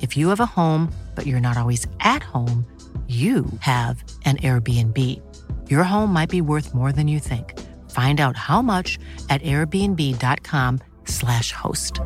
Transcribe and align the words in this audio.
If 0.00 0.16
you 0.16 0.28
have 0.28 0.38
a 0.40 0.46
home, 0.46 0.90
but 1.14 1.26
you're 1.26 1.40
not 1.40 1.58
always 1.58 1.86
at 2.00 2.22
home, 2.22 2.64
you 3.08 3.44
have 3.60 4.02
an 4.24 4.36
Airbnb. 4.38 4.96
Your 5.68 5.82
home 5.82 6.12
might 6.12 6.30
be 6.30 6.40
worth 6.40 6.72
more 6.74 6.92
than 6.92 7.08
you 7.08 7.18
think. 7.18 7.58
Find 7.90 8.20
out 8.20 8.36
how 8.36 8.62
much 8.62 9.00
at 9.28 9.42
airbnb.com/slash 9.42 11.50
host. 11.52 12.00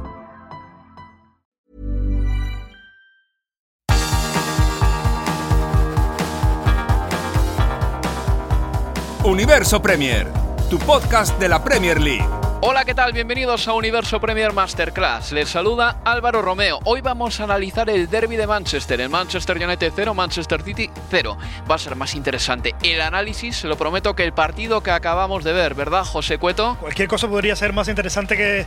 Universo 9.24 9.80
Premier, 9.80 10.26
tu 10.70 10.78
podcast 10.78 11.38
de 11.38 11.48
la 11.48 11.62
Premier 11.62 12.00
League. 12.00 12.43
Hola, 12.66 12.86
¿qué 12.86 12.94
tal? 12.94 13.12
Bienvenidos 13.12 13.68
a 13.68 13.74
Universo 13.74 14.18
Premier 14.22 14.54
Masterclass. 14.54 15.32
Les 15.32 15.50
saluda 15.50 16.00
Álvaro 16.02 16.40
Romeo. 16.40 16.80
Hoy 16.84 17.02
vamos 17.02 17.38
a 17.38 17.44
analizar 17.44 17.90
el 17.90 18.08
derby 18.08 18.36
de 18.36 18.46
Manchester. 18.46 19.02
El 19.02 19.10
Manchester 19.10 19.62
United 19.62 19.92
0, 19.94 20.14
Manchester 20.14 20.62
City 20.62 20.88
0. 21.10 21.36
Va 21.70 21.74
a 21.74 21.78
ser 21.78 21.94
más 21.94 22.14
interesante 22.14 22.74
el 22.82 23.02
análisis, 23.02 23.54
se 23.54 23.68
lo 23.68 23.76
prometo, 23.76 24.16
que 24.16 24.24
el 24.24 24.32
partido 24.32 24.82
que 24.82 24.92
acabamos 24.92 25.44
de 25.44 25.52
ver, 25.52 25.74
¿verdad, 25.74 26.06
José 26.06 26.38
Cueto? 26.38 26.78
Cualquier 26.80 27.06
cosa 27.06 27.28
podría 27.28 27.54
ser 27.54 27.74
más 27.74 27.88
interesante 27.88 28.34
que, 28.34 28.64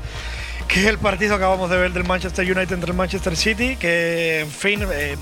que 0.68 0.88
el 0.88 1.00
partido 1.00 1.32
que 1.32 1.44
acabamos 1.46 1.72
de 1.72 1.78
ver 1.78 1.92
del 1.92 2.04
Manchester 2.04 2.46
United 2.46 2.74
entre 2.74 2.92
el 2.92 2.98
Manchester 2.98 3.36
City, 3.36 3.78
que 3.78 4.42
en 4.42 4.52
fin 4.52 4.88
eh, 4.94 5.18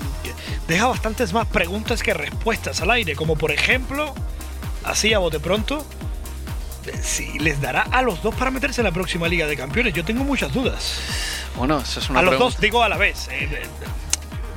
deja 0.68 0.86
bastantes 0.86 1.32
más 1.32 1.46
preguntas 1.46 2.02
que 2.02 2.12
respuestas 2.12 2.82
al 2.82 2.90
aire, 2.90 3.16
como 3.16 3.36
por 3.36 3.52
ejemplo, 3.52 4.12
así 4.84 5.14
a 5.14 5.18
bote 5.18 5.40
pronto, 5.40 5.82
si 7.02 7.38
les 7.38 7.60
dará 7.60 7.82
a 7.82 8.02
los 8.02 8.22
dos 8.22 8.34
para 8.34 8.50
meterse 8.50 8.80
en 8.80 8.84
la 8.86 8.92
próxima 8.92 9.28
Liga 9.28 9.46
de 9.46 9.56
Campeones. 9.56 9.92
Yo 9.94 10.04
tengo 10.04 10.24
muchas 10.24 10.52
dudas. 10.52 10.98
Bueno, 11.56 11.78
eso 11.78 12.00
es 12.00 12.10
una 12.10 12.20
a 12.20 12.22
los 12.22 12.30
pregunta. 12.32 12.52
dos, 12.54 12.60
digo 12.60 12.82
a 12.82 12.88
la 12.88 12.96
vez. 12.96 13.28
eh, 13.28 13.48
eh, 13.50 13.62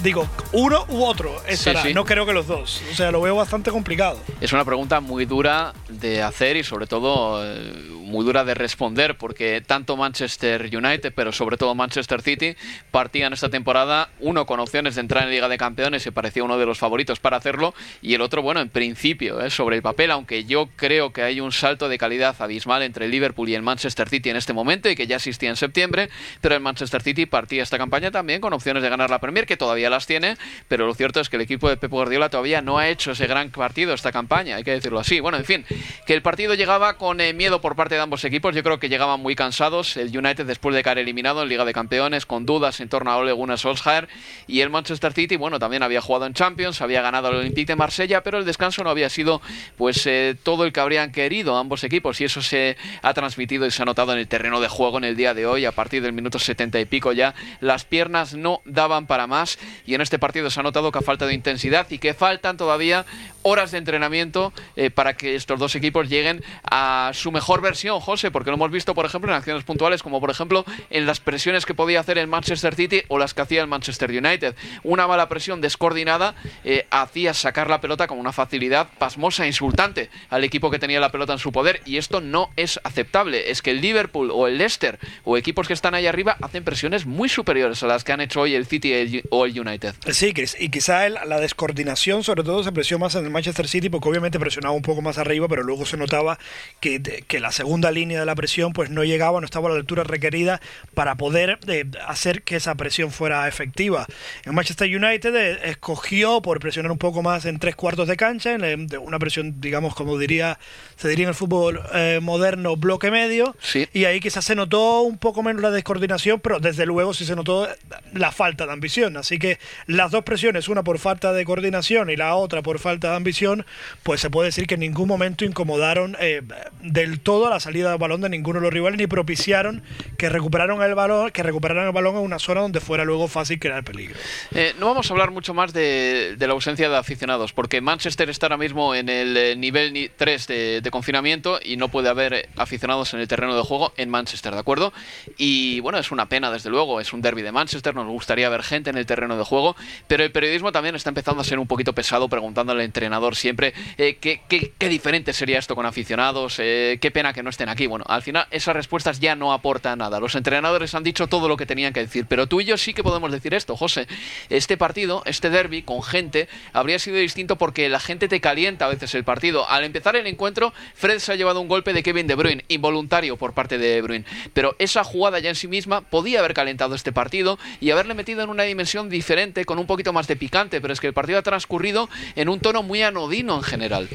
digo, 0.01 0.27
uno 0.53 0.85
u 0.89 1.03
otro 1.03 1.35
estará. 1.47 1.83
sí. 1.83 1.93
No 1.93 2.05
creo 2.05 2.25
que 2.25 2.33
los 2.33 2.47
dos. 2.47 2.81
O 2.91 2.95
sea, 2.95 3.11
lo 3.11 3.21
veo 3.21 3.35
bastante 3.35 3.71
complicado. 3.71 4.19
Es 4.41 4.53
una 4.53 4.65
pregunta 4.65 4.99
muy 4.99 5.25
dura 5.25 5.73
de 5.89 6.21
hacer 6.21 6.57
y 6.57 6.63
sobre 6.63 6.87
todo 6.87 7.43
eh, 7.45 7.73
muy 8.09 8.25
dura 8.25 8.43
de 8.43 8.53
responder 8.53 9.17
porque 9.17 9.61
tanto 9.65 9.97
Manchester 9.97 10.69
United, 10.73 11.13
pero 11.15 11.31
sobre 11.31 11.57
todo 11.57 11.75
Manchester 11.75 12.21
City, 12.21 12.55
partían 12.91 13.33
esta 13.33 13.49
temporada 13.49 14.09
uno 14.19 14.45
con 14.45 14.59
opciones 14.59 14.95
de 14.95 15.01
entrar 15.01 15.23
en 15.23 15.31
Liga 15.31 15.49
de 15.49 15.57
Campeones 15.57 16.05
y 16.05 16.11
parecía 16.11 16.43
uno 16.43 16.57
de 16.57 16.65
los 16.65 16.77
favoritos 16.77 17.19
para 17.19 17.37
hacerlo 17.37 17.73
y 18.01 18.13
el 18.13 18.21
otro, 18.21 18.41
bueno, 18.41 18.61
en 18.61 18.69
principio, 18.69 19.41
eh, 19.41 19.49
sobre 19.49 19.77
el 19.77 19.81
papel, 19.81 20.11
aunque 20.11 20.45
yo 20.45 20.69
creo 20.75 21.11
que 21.11 21.23
hay 21.23 21.39
un 21.39 21.51
salto 21.51 21.89
de 21.89 21.97
calidad 21.97 22.35
abismal 22.39 22.83
entre 22.83 23.05
el 23.05 23.11
Liverpool 23.11 23.49
y 23.49 23.55
el 23.55 23.61
Manchester 23.61 24.09
City 24.09 24.29
en 24.29 24.37
este 24.37 24.53
momento 24.53 24.89
y 24.89 24.95
que 24.95 25.07
ya 25.07 25.17
existía 25.17 25.49
en 25.49 25.55
septiembre, 25.55 26.09
pero 26.41 26.55
el 26.55 26.61
Manchester 26.61 27.01
City 27.01 27.25
partía 27.25 27.63
esta 27.63 27.77
campaña 27.77 28.11
también 28.11 28.41
con 28.41 28.53
opciones 28.53 28.83
de 28.83 28.89
ganar 28.89 29.09
la 29.09 29.19
Premier, 29.19 29.45
que 29.45 29.57
todavía 29.57 29.88
las 29.89 30.05
tiene, 30.05 30.37
pero 30.67 30.85
lo 30.85 30.93
cierto 30.93 31.19
es 31.19 31.29
que 31.29 31.35
el 31.35 31.41
equipo 31.41 31.69
de 31.69 31.77
Pep 31.77 31.91
Guardiola 31.91 32.29
todavía 32.29 32.61
no 32.61 32.77
ha 32.77 32.89
hecho 32.89 33.11
ese 33.11 33.27
gran 33.27 33.49
partido 33.49 33.93
esta 33.93 34.11
campaña, 34.11 34.55
hay 34.55 34.63
que 34.63 34.71
decirlo 34.71 34.99
así. 34.99 35.19
Bueno, 35.19 35.37
en 35.37 35.45
fin, 35.45 35.65
que 36.05 36.13
el 36.13 36.21
partido 36.21 36.53
llegaba 36.53 36.97
con 36.97 37.21
eh, 37.21 37.33
miedo 37.33 37.61
por 37.61 37.75
parte 37.75 37.95
de 37.95 38.01
ambos 38.01 38.23
equipos, 38.25 38.55
yo 38.55 38.63
creo 38.63 38.79
que 38.79 38.89
llegaban 38.89 39.19
muy 39.19 39.35
cansados, 39.35 39.97
el 39.97 40.15
United 40.15 40.45
después 40.45 40.75
de 40.75 40.83
caer 40.83 40.99
eliminado 40.99 41.43
en 41.43 41.49
Liga 41.49 41.65
de 41.65 41.73
Campeones, 41.73 42.25
con 42.25 42.45
dudas 42.45 42.79
en 42.79 42.89
torno 42.89 43.11
a 43.11 43.17
Ole 43.17 43.31
Gunnar 43.31 43.57
Solskjaer, 43.57 44.07
y 44.47 44.61
el 44.61 44.69
Manchester 44.69 45.13
City, 45.13 45.35
bueno, 45.35 45.59
también 45.59 45.83
había 45.83 46.01
jugado 46.01 46.25
en 46.25 46.33
Champions, 46.33 46.81
había 46.81 47.01
ganado 47.01 47.29
el 47.29 47.37
Olympique 47.37 47.73
de 47.73 47.75
Marsella, 47.75 48.23
pero 48.23 48.37
el 48.37 48.45
descanso 48.45 48.83
no 48.83 48.89
había 48.89 49.09
sido 49.09 49.41
pues 49.77 50.05
eh, 50.05 50.35
todo 50.41 50.65
el 50.65 50.73
que 50.73 50.79
habrían 50.79 51.11
querido 51.11 51.57
ambos 51.57 51.83
equipos, 51.83 52.21
y 52.21 52.25
eso 52.25 52.41
se 52.41 52.77
ha 53.01 53.13
transmitido 53.13 53.65
y 53.65 53.71
se 53.71 53.81
ha 53.81 53.85
notado 53.85 54.13
en 54.13 54.19
el 54.19 54.27
terreno 54.27 54.61
de 54.61 54.67
juego 54.67 54.97
en 54.97 55.03
el 55.03 55.15
día 55.15 55.33
de 55.33 55.45
hoy, 55.45 55.65
a 55.65 55.71
partir 55.71 56.01
del 56.01 56.13
minuto 56.13 56.39
70 56.39 56.79
y 56.79 56.85
pico 56.85 57.11
ya, 57.11 57.33
las 57.59 57.85
piernas 57.85 58.33
no 58.33 58.61
daban 58.65 59.07
para 59.07 59.27
más, 59.27 59.59
y 59.85 59.93
en 59.95 60.01
este 60.01 60.19
partido 60.19 60.49
se 60.49 60.59
ha 60.59 60.63
notado 60.63 60.91
que 60.91 60.99
ha 60.99 61.01
falta 61.01 61.25
de 61.25 61.33
intensidad 61.33 61.87
y 61.89 61.99
que 61.99 62.13
faltan 62.13 62.57
todavía 62.57 63.05
horas 63.49 63.71
de 63.71 63.79
entrenamiento 63.79 64.53
eh, 64.75 64.89
para 64.89 65.15
que 65.15 65.35
estos 65.35 65.59
dos 65.59 65.75
equipos 65.75 66.07
lleguen 66.07 66.43
a 66.69 67.11
su 67.13 67.31
mejor 67.31 67.61
versión, 67.61 67.99
José, 67.99 68.31
porque 68.31 68.51
lo 68.51 68.55
hemos 68.55 68.71
visto, 68.71 68.93
por 68.93 69.05
ejemplo, 69.05 69.31
en 69.31 69.37
acciones 69.37 69.63
puntuales, 69.63 70.03
como 70.03 70.19
por 70.19 70.29
ejemplo 70.29 70.65
en 70.89 71.05
las 71.05 71.19
presiones 71.19 71.65
que 71.65 71.73
podía 71.73 71.99
hacer 71.99 72.17
el 72.17 72.27
Manchester 72.27 72.75
City 72.75 73.01
o 73.07 73.17
las 73.17 73.33
que 73.33 73.41
hacía 73.41 73.61
el 73.61 73.67
Manchester 73.67 74.11
United. 74.11 74.55
Una 74.83 75.07
mala 75.07 75.27
presión 75.29 75.61
descoordinada 75.61 76.35
eh, 76.63 76.85
hacía 76.91 77.33
sacar 77.33 77.69
la 77.69 77.81
pelota 77.81 78.07
con 78.07 78.19
una 78.19 78.31
facilidad 78.31 78.89
pasmosa 78.97 79.45
e 79.45 79.47
insultante 79.47 80.09
al 80.29 80.43
equipo 80.43 80.69
que 80.69 80.79
tenía 80.79 80.99
la 80.99 81.11
pelota 81.11 81.33
en 81.33 81.39
su 81.39 81.51
poder, 81.51 81.81
y 81.85 81.97
esto 81.97 82.21
no 82.21 82.49
es 82.55 82.79
aceptable. 82.83 83.49
Es 83.51 83.61
que 83.61 83.71
el 83.71 83.81
Liverpool 83.81 84.29
o 84.31 84.47
el 84.47 84.57
Leicester 84.57 84.99
o 85.23 85.37
equipos 85.37 85.67
que 85.67 85.73
están 85.73 85.95
ahí 85.95 86.07
arriba 86.07 86.37
hacen 86.41 86.63
presiones 86.63 87.05
muy 87.05 87.29
superiores 87.29 87.81
a 87.83 87.87
las 87.87 88.03
que 88.03 88.11
han 88.11 88.21
hecho 88.21 88.41
hoy 88.41 88.55
el 88.55 88.65
City 88.65 89.23
o 89.29 89.45
el 89.45 89.59
United. 89.59 89.95
Sí, 90.11 90.33
Chris, 90.33 90.55
y 90.59 90.69
quizá 90.69 91.09
la 91.09 91.39
descoordinación 91.39 92.23
sobre 92.23 92.43
todo 92.43 92.63
se 92.63 92.71
presionó 92.71 93.05
más 93.05 93.15
en 93.15 93.25
el 93.25 93.31
Manchester 93.39 93.67
City 93.69 93.89
porque 93.89 94.09
obviamente 94.09 94.39
presionaba 94.39 94.73
un 94.75 94.81
poco 94.81 95.01
más 95.01 95.17
arriba, 95.17 95.47
pero 95.47 95.63
luego 95.63 95.85
se 95.85 95.95
notaba 95.97 96.37
que, 96.81 97.01
que 97.01 97.39
la 97.39 97.51
segunda 97.53 97.89
línea 97.91 98.19
de 98.19 98.25
la 98.25 98.35
presión 98.35 98.73
pues 98.73 98.89
no 98.89 99.03
llegaba, 99.05 99.39
no 99.39 99.45
estaba 99.45 99.69
a 99.69 99.71
la 99.71 99.77
altura 99.77 100.03
requerida 100.03 100.59
para 100.93 101.15
poder 101.15 101.57
eh, 101.67 101.85
hacer 102.07 102.41
que 102.43 102.57
esa 102.57 102.75
presión 102.75 103.11
fuera 103.11 103.47
efectiva. 103.47 104.05
El 104.43 104.51
Manchester 104.53 104.87
United 104.93 105.35
eh, 105.35 105.59
escogió 105.69 106.41
por 106.41 106.59
presionar 106.59 106.91
un 106.91 106.97
poco 106.97 107.23
más 107.23 107.45
en 107.45 107.59
tres 107.59 107.75
cuartos 107.75 108.07
de 108.09 108.17
cancha, 108.17 108.53
en, 108.55 108.87
de 108.87 108.97
una 108.97 109.19
presión, 109.19 109.61
digamos, 109.61 109.95
como 109.95 110.17
diría, 110.17 110.59
se 110.97 111.07
diría 111.07 111.23
en 111.23 111.29
el 111.29 111.35
fútbol 111.35 111.81
eh, 111.93 112.19
moderno, 112.21 112.75
bloque 112.75 113.09
medio, 113.11 113.55
Sí. 113.61 113.87
y 113.93 114.03
ahí 114.05 114.19
quizás 114.19 114.43
se 114.43 114.55
notó 114.55 115.01
un 115.01 115.17
poco 115.17 115.43
menos 115.43 115.61
la 115.61 115.71
descoordinación, 115.71 116.39
pero 116.41 116.59
desde 116.59 116.85
luego 116.85 117.13
sí 117.13 117.23
se 117.25 117.35
notó 117.35 117.67
la 118.13 118.31
falta 118.31 118.65
de 118.65 118.73
ambición. 118.73 119.15
Así 119.17 119.39
que 119.39 119.59
las 119.87 120.11
dos 120.11 120.23
presiones, 120.23 120.67
una 120.67 120.83
por 120.83 120.99
falta 120.99 121.31
de 121.31 121.45
coordinación 121.45 122.09
y 122.09 122.15
la 122.17 122.35
otra 122.35 122.61
por 122.61 122.79
falta 122.79 123.11
de 123.11 123.15
ambición, 123.19 123.65
pues 124.03 124.19
se 124.21 124.29
puede 124.29 124.47
decir 124.47 124.67
que 124.67 124.73
en 124.73 124.79
ningún 124.81 125.07
momento 125.07 125.45
incomodaron 125.45 126.17
eh, 126.19 126.41
del 126.81 127.19
todo 127.19 127.49
la 127.49 127.59
salida 127.59 127.89
del 127.91 127.99
balón 127.99 128.21
de 128.21 128.29
ninguno 128.29 128.59
de 128.59 128.63
los 128.63 128.73
rivales 128.73 128.97
ni 128.97 129.07
propiciaron 129.07 129.83
que 130.17 130.29
recuperaron 130.29 130.81
el 130.81 130.95
balón, 130.95 131.31
que 131.31 131.43
recuperaran 131.43 131.85
el 131.87 131.91
balón 131.93 132.15
en 132.15 132.21
una 132.23 132.39
zona 132.39 132.61
donde 132.61 132.79
fuera 132.79 133.05
luego 133.05 133.27
fácil 133.27 133.59
crear 133.59 133.83
peligro. 133.83 134.15
Eh, 134.55 134.73
no 134.79 134.87
vamos 134.87 135.09
a 135.09 135.13
hablar 135.13 135.31
mucho 135.31 135.53
más 135.53 135.73
de, 135.73 136.35
la 136.39 136.53
ausencia 136.53 136.89
de 136.89 136.97
aficionados, 136.97 137.53
porque 137.53 137.81
Manchester 137.81 138.29
está 138.29 138.47
ahora 138.47 138.57
mismo 138.57 138.95
en 138.95 139.09
el 139.09 139.37
eh, 139.37 139.55
nivel 139.55 139.93
ni- 139.93 140.09
3 140.09 140.47
de, 140.47 140.81
de 140.81 140.91
confinamiento 140.91 141.59
y 141.63 141.77
no 141.77 141.89
puede 141.89 142.09
haber 142.09 142.49
aficionados 142.57 143.13
en 143.13 143.19
el 143.19 143.27
terreno 143.27 143.55
de 143.55 143.61
juego 143.61 143.93
en 143.97 144.09
Manchester, 144.09 144.53
¿de 144.53 144.59
acuerdo? 144.59 144.91
Y 145.37 145.79
bueno, 145.81 145.97
es 145.99 146.11
una 146.11 146.27
pena, 146.27 146.51
desde 146.51 146.69
luego, 146.69 146.99
es 146.99 147.13
un 147.13 147.21
derby 147.21 147.41
de 147.41 147.51
Manchester, 147.51 147.93
nos 147.95 148.07
gustaría 148.07 148.49
ver 148.49 148.63
gente 148.63 148.89
en 148.89 148.97
el 148.97 149.05
terreno 149.05 149.37
de 149.37 149.43
juego, 149.43 149.75
pero 150.07 150.23
el 150.23 150.31
periodismo 150.31 150.71
también 150.71 150.95
está 150.95 151.09
empezando 151.09 151.41
a 151.41 151.43
ser 151.43 151.59
un 151.59 151.67
poquito 151.67 151.93
pesado 151.93 152.27
preguntando 152.29 152.71
al 152.73 152.81
entrenador 153.09 153.35
siempre 153.35 153.73
eh, 153.97 154.17
qué, 154.21 154.41
qué- 154.47 154.71
qué 154.77 154.87
diferente 154.87 155.33
sería 155.33 155.57
esto 155.57 155.75
con 155.75 155.85
aficionados, 155.87 156.57
eh, 156.59 156.99
qué 157.01 157.09
pena 157.09 157.33
que 157.33 157.41
no 157.41 157.49
estén 157.49 157.67
aquí. 157.67 157.87
Bueno, 157.87 158.05
al 158.07 158.21
final 158.21 158.45
esas 158.51 158.75
respuestas 158.75 159.19
ya 159.19 159.35
no 159.35 159.51
aportan 159.51 159.97
nada. 159.97 160.19
Los 160.19 160.35
entrenadores 160.35 160.93
han 160.93 161.03
dicho 161.03 161.25
todo 161.27 161.47
lo 161.47 161.57
que 161.57 161.65
tenían 161.65 161.91
que 161.91 162.01
decir, 162.01 162.27
pero 162.29 162.45
tú 162.47 162.61
y 162.61 162.65
yo 162.65 162.77
sí 162.77 162.93
que 162.93 163.01
podemos 163.03 163.31
decir 163.31 163.53
esto, 163.55 163.75
José. 163.75 164.07
Este 164.49 164.77
partido, 164.77 165.23
este 165.25 165.49
derby 165.49 165.81
con 165.81 166.03
gente, 166.03 166.47
habría 166.71 166.99
sido 166.99 167.17
distinto 167.17 167.55
porque 167.57 167.89
la 167.89 167.99
gente 167.99 168.27
te 168.27 168.39
calienta 168.41 168.85
a 168.85 168.89
veces 168.89 169.15
el 169.15 169.23
partido. 169.23 169.67
Al 169.69 169.83
empezar 169.83 170.15
el 170.15 170.27
encuentro, 170.27 170.71
Fred 170.93 171.17
se 171.19 171.31
ha 171.31 171.35
llevado 171.35 171.61
un 171.61 171.67
golpe 171.67 171.93
de 171.93 172.03
Kevin 172.03 172.27
De 172.27 172.35
Bruyne, 172.35 172.63
involuntario 172.67 173.37
por 173.37 173.53
parte 173.53 173.79
de 173.79 173.87
De 173.95 174.01
Bruyne, 174.03 174.25
pero 174.53 174.75
esa 174.77 175.03
jugada 175.03 175.39
ya 175.39 175.49
en 175.49 175.55
sí 175.55 175.67
misma 175.67 176.01
podía 176.01 176.39
haber 176.39 176.53
calentado 176.53 176.93
este 176.93 177.11
partido 177.11 177.57
y 177.81 177.89
haberle 177.89 178.13
metido 178.13 178.43
en 178.43 178.49
una 178.49 178.63
dimensión 178.63 179.09
diferente, 179.09 179.65
con 179.65 179.79
un 179.79 179.87
poquito 179.87 180.13
más 180.13 180.27
de 180.27 180.35
picante, 180.35 180.79
pero 180.79 180.93
es 180.93 180.99
que 180.99 181.07
el 181.07 181.13
partido 181.13 181.39
ha 181.39 181.43
transcurrido 181.43 182.07
en 182.35 182.49
un 182.49 182.59
tono 182.59 182.83
muy 182.83 182.98
anodino 183.03 183.55
en 183.55 183.63
general. 183.63 184.09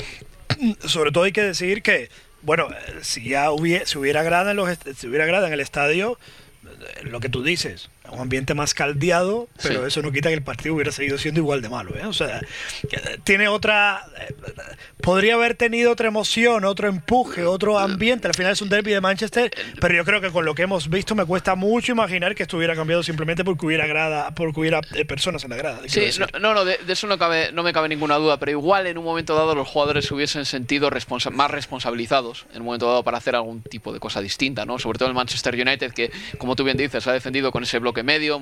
Sobre 0.86 1.10
todo 1.10 1.24
hay 1.24 1.32
que 1.32 1.42
decir 1.42 1.82
que, 1.82 2.10
bueno, 2.42 2.68
si 3.02 3.28
ya 3.28 3.50
hubiera, 3.50 3.86
si 3.86 3.98
hubiera 3.98 4.22
grada 4.22 4.52
en 4.52 4.56
los, 4.56 4.68
en 4.68 5.52
el 5.52 5.60
estadio, 5.60 6.18
lo 7.02 7.20
que 7.20 7.28
tú 7.28 7.42
dices, 7.42 7.90
un 8.10 8.20
ambiente 8.20 8.54
más 8.54 8.74
caldeado, 8.74 9.48
pero 9.62 9.86
eso 9.86 10.02
no 10.02 10.12
quita 10.12 10.28
que 10.28 10.34
el 10.34 10.42
partido 10.42 10.74
hubiera 10.74 10.92
seguido 10.92 11.18
siendo 11.18 11.40
igual 11.40 11.62
de 11.62 11.68
malo. 11.68 11.94
¿eh? 11.96 12.06
O 12.06 12.12
sea, 12.12 12.40
tiene 13.24 13.48
otra. 13.48 14.04
Eh, 14.20 14.34
podría 15.00 15.34
haber 15.34 15.54
tenido 15.54 15.92
otra 15.92 16.08
emoción, 16.08 16.64
otro 16.64 16.88
empuje, 16.88 17.44
otro 17.44 17.78
ambiente. 17.78 18.28
Al 18.28 18.34
final 18.34 18.52
es 18.52 18.62
un 18.62 18.68
derby 18.68 18.92
de 18.92 19.00
Manchester, 19.00 19.50
pero 19.80 19.94
yo 19.94 20.04
creo 20.04 20.20
que 20.20 20.30
con 20.30 20.44
lo 20.44 20.54
que 20.54 20.62
hemos 20.62 20.88
visto 20.88 21.14
me 21.14 21.24
cuesta 21.24 21.54
mucho 21.54 21.92
imaginar 21.92 22.34
que 22.34 22.42
estuviera 22.42 22.74
cambiado 22.74 23.02
simplemente 23.02 23.44
porque 23.44 23.66
hubiera 23.66 23.86
grada, 23.86 24.34
porque 24.34 24.60
hubiera 24.60 24.80
eh, 24.94 25.04
personas 25.04 25.44
en 25.44 25.50
la 25.50 25.56
grada. 25.56 25.80
Sí, 25.86 26.08
no, 26.40 26.54
no, 26.54 26.64
de, 26.64 26.78
eso 26.88 27.06
no, 27.06 27.18
cabe, 27.18 27.52
no 27.52 27.62
me 27.62 27.72
cabe 27.72 27.88
ninguna 27.88 28.16
duda, 28.16 28.38
pero 28.38 28.52
igual 28.52 28.86
en 28.86 28.98
un 28.98 29.04
momento 29.04 29.34
dado 29.34 29.54
los 29.54 29.68
jugadores 29.68 30.06
se 30.06 30.14
hubiesen 30.14 30.44
sentido 30.44 30.90
más 31.32 31.50
responsabilizados 31.50 32.46
en 32.52 32.60
un 32.60 32.66
momento 32.66 32.86
dado 32.86 33.02
para 33.02 33.18
hacer 33.18 33.34
algún 33.34 33.62
tipo 33.62 33.92
de 33.92 34.00
cosa 34.00 34.20
distinta, 34.20 34.64
¿no? 34.64 34.78
Sobre 34.78 34.98
todo 34.98 35.08
el 35.08 35.14
Manchester 35.14 35.54
United, 35.54 35.92
que, 35.92 36.10
como 36.38 36.56
tú 36.56 36.64
bien 36.64 36.76
dices, 36.76 37.06
ha 37.06 37.12
defendido 37.12 37.50
con 37.50 37.62
ese 37.62 37.78
bloque 37.78 37.93
medio, 38.02 38.40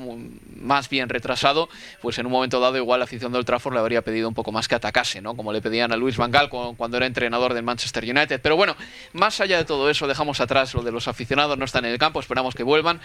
más 0.56 0.88
bien 0.88 1.08
retrasado, 1.08 1.68
pues 2.00 2.18
en 2.18 2.26
un 2.26 2.32
momento 2.32 2.60
dado 2.60 2.76
igual 2.76 3.00
la 3.00 3.04
afición 3.04 3.32
del 3.32 3.44
Trafford 3.44 3.74
le 3.74 3.80
habría 3.80 4.02
pedido 4.02 4.28
un 4.28 4.34
poco 4.34 4.52
más 4.52 4.68
que 4.68 4.74
atacase, 4.74 5.20
¿no? 5.20 5.36
Como 5.36 5.52
le 5.52 5.60
pedían 5.60 5.92
a 5.92 5.96
Luis 5.96 6.16
Van 6.16 6.30
Gaal 6.30 6.48
cuando 6.48 6.96
era 6.96 7.06
entrenador 7.06 7.54
del 7.54 7.62
Manchester 7.62 8.04
United. 8.04 8.40
Pero 8.40 8.56
bueno, 8.56 8.76
más 9.12 9.40
allá 9.40 9.58
de 9.58 9.64
todo 9.64 9.90
eso, 9.90 10.06
dejamos 10.06 10.40
atrás 10.40 10.74
lo 10.74 10.82
de 10.82 10.92
los 10.92 11.08
aficionados, 11.08 11.58
no 11.58 11.64
están 11.64 11.84
en 11.84 11.92
el 11.92 11.98
campo, 11.98 12.20
esperamos 12.20 12.54
que 12.54 12.62
vuelvan. 12.62 13.00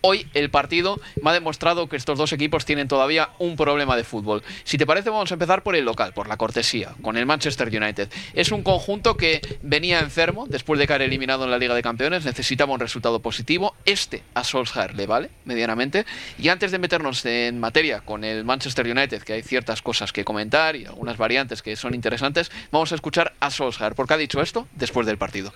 Hoy 0.00 0.26
el 0.34 0.50
partido 0.50 1.00
me 1.22 1.30
ha 1.30 1.32
demostrado 1.32 1.88
que 1.88 1.96
estos 1.96 2.18
dos 2.18 2.32
equipos 2.32 2.64
tienen 2.64 2.88
todavía 2.88 3.30
un 3.38 3.56
problema 3.56 3.96
de 3.96 4.04
fútbol. 4.04 4.42
Si 4.64 4.78
te 4.78 4.86
parece, 4.86 5.10
vamos 5.10 5.30
a 5.30 5.34
empezar 5.34 5.62
por 5.62 5.76
el 5.76 5.84
local, 5.84 6.12
por 6.12 6.28
la 6.28 6.36
cortesía, 6.36 6.94
con 7.02 7.16
el 7.16 7.26
Manchester 7.26 7.68
United. 7.68 8.08
Es 8.34 8.52
un 8.52 8.62
conjunto 8.62 9.16
que 9.16 9.40
venía 9.62 10.00
enfermo 10.00 10.46
después 10.48 10.78
de 10.78 10.86
caer 10.86 11.02
eliminado 11.02 11.44
en 11.44 11.50
la 11.50 11.58
Liga 11.58 11.74
de 11.74 11.82
Campeones, 11.82 12.24
necesitaba 12.24 12.72
un 12.72 12.80
resultado 12.80 13.20
positivo. 13.20 13.74
Este 13.84 14.22
a 14.34 14.44
Solskjaer 14.44 14.94
le 14.94 15.06
vale, 15.06 15.30
medianamente. 15.44 15.91
Y 16.38 16.48
antes 16.48 16.70
de 16.70 16.78
meternos 16.78 17.24
en 17.24 17.60
materia 17.60 18.00
con 18.00 18.24
el 18.24 18.44
Manchester 18.44 18.86
United, 18.86 19.22
que 19.22 19.34
hay 19.34 19.42
ciertas 19.42 19.82
cosas 19.82 20.12
que 20.12 20.24
comentar 20.24 20.76
y 20.76 20.86
algunas 20.86 21.16
variantes 21.16 21.62
que 21.62 21.76
son 21.76 21.94
interesantes, 21.94 22.50
vamos 22.70 22.92
a 22.92 22.94
escuchar 22.94 23.34
a 23.40 23.50
Solskjaer. 23.50 23.94
¿Por 23.94 24.06
qué 24.06 24.14
ha 24.14 24.18
dicho 24.18 24.40
esto 24.40 24.68
después 24.76 25.06
del 25.06 25.18
partido? 25.18 25.52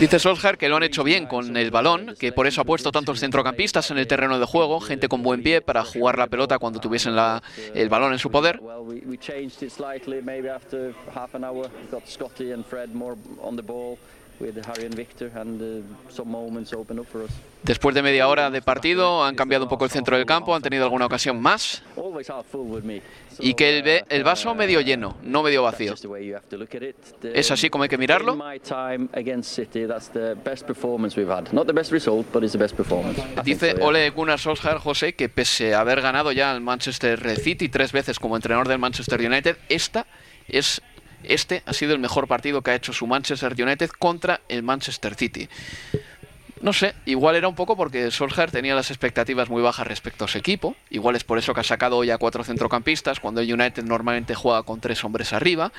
Dice 0.00 0.18
Solskjaer 0.18 0.56
que 0.56 0.68
lo 0.68 0.76
han 0.76 0.82
hecho 0.82 1.04
bien 1.04 1.26
con 1.26 1.56
el 1.56 1.70
balón, 1.70 2.14
que 2.18 2.32
por 2.32 2.46
eso 2.46 2.60
ha 2.60 2.64
puesto 2.64 2.92
tantos 2.92 3.20
centrocampistas 3.20 3.90
en 3.90 3.98
el 3.98 4.06
terreno 4.06 4.38
de 4.38 4.46
juego, 4.46 4.80
gente 4.80 5.08
con 5.08 5.22
buen 5.22 5.42
pie 5.42 5.60
para 5.60 5.84
jugar 5.84 6.18
la 6.18 6.28
pelota 6.28 6.58
cuando 6.58 6.80
tuviesen 6.80 7.16
la, 7.16 7.42
el 7.74 7.88
balón 7.88 8.12
en 8.12 8.18
su 8.18 8.30
poder. 8.30 8.60
Después 17.62 17.94
de 17.94 18.02
media 18.02 18.28
hora 18.28 18.50
de 18.50 18.62
partido 18.62 19.24
han 19.24 19.34
cambiado 19.34 19.64
un 19.64 19.68
poco 19.68 19.84
el 19.84 19.90
centro 19.90 20.16
del 20.16 20.26
campo, 20.26 20.54
han 20.54 20.62
tenido 20.62 20.84
alguna 20.84 21.06
ocasión 21.06 21.40
más. 21.40 21.82
Y 23.40 23.54
que 23.54 23.78
el, 23.78 24.04
el 24.08 24.24
vaso 24.24 24.54
medio 24.54 24.80
lleno, 24.80 25.16
no 25.22 25.42
medio 25.42 25.62
vacío. 25.62 25.94
¿Es 27.22 27.50
así 27.50 27.68
como 27.70 27.82
hay 27.82 27.88
que 27.88 27.98
mirarlo? 27.98 28.38
Dice 33.44 33.74
Ole 33.80 34.10
Gunnar 34.10 34.38
Solskjaer, 34.38 34.78
José, 34.78 35.14
que 35.14 35.28
pese 35.28 35.74
a 35.74 35.80
haber 35.80 36.00
ganado 36.00 36.32
ya 36.32 36.50
al 36.50 36.60
Manchester 36.60 37.36
City 37.38 37.68
tres 37.68 37.92
veces 37.92 38.18
como 38.18 38.36
entrenador 38.36 38.68
del 38.68 38.78
Manchester 38.78 39.20
United, 39.20 39.56
esta 39.68 40.06
es 40.46 40.80
este 41.22 41.62
ha 41.66 41.72
sido 41.72 41.92
el 41.94 41.98
mejor 41.98 42.28
partido 42.28 42.62
que 42.62 42.70
ha 42.70 42.74
hecho 42.74 42.92
su 42.92 43.06
Manchester 43.06 43.54
United 43.60 43.90
contra 43.98 44.40
el 44.48 44.62
Manchester 44.62 45.14
City. 45.14 45.48
No 46.60 46.72
sé, 46.72 46.94
igual 47.06 47.36
era 47.36 47.48
un 47.48 47.54
poco 47.54 47.76
porque 47.76 48.10
Solskjaer 48.10 48.50
tenía 48.50 48.74
las 48.74 48.90
expectativas 48.90 49.48
muy 49.48 49.62
bajas 49.62 49.86
respecto 49.86 50.24
a 50.24 50.28
su 50.28 50.38
equipo. 50.38 50.76
Igual 50.90 51.16
es 51.16 51.24
por 51.24 51.38
eso 51.38 51.54
que 51.54 51.60
ha 51.60 51.64
sacado 51.64 51.96
hoy 51.96 52.10
a 52.10 52.18
cuatro 52.18 52.42
centrocampistas, 52.42 53.20
cuando 53.20 53.40
el 53.40 53.52
United 53.52 53.84
normalmente 53.84 54.34
juega 54.34 54.62
con 54.62 54.80
tres 54.80 55.04
hombres 55.04 55.32
arriba. 55.32 55.72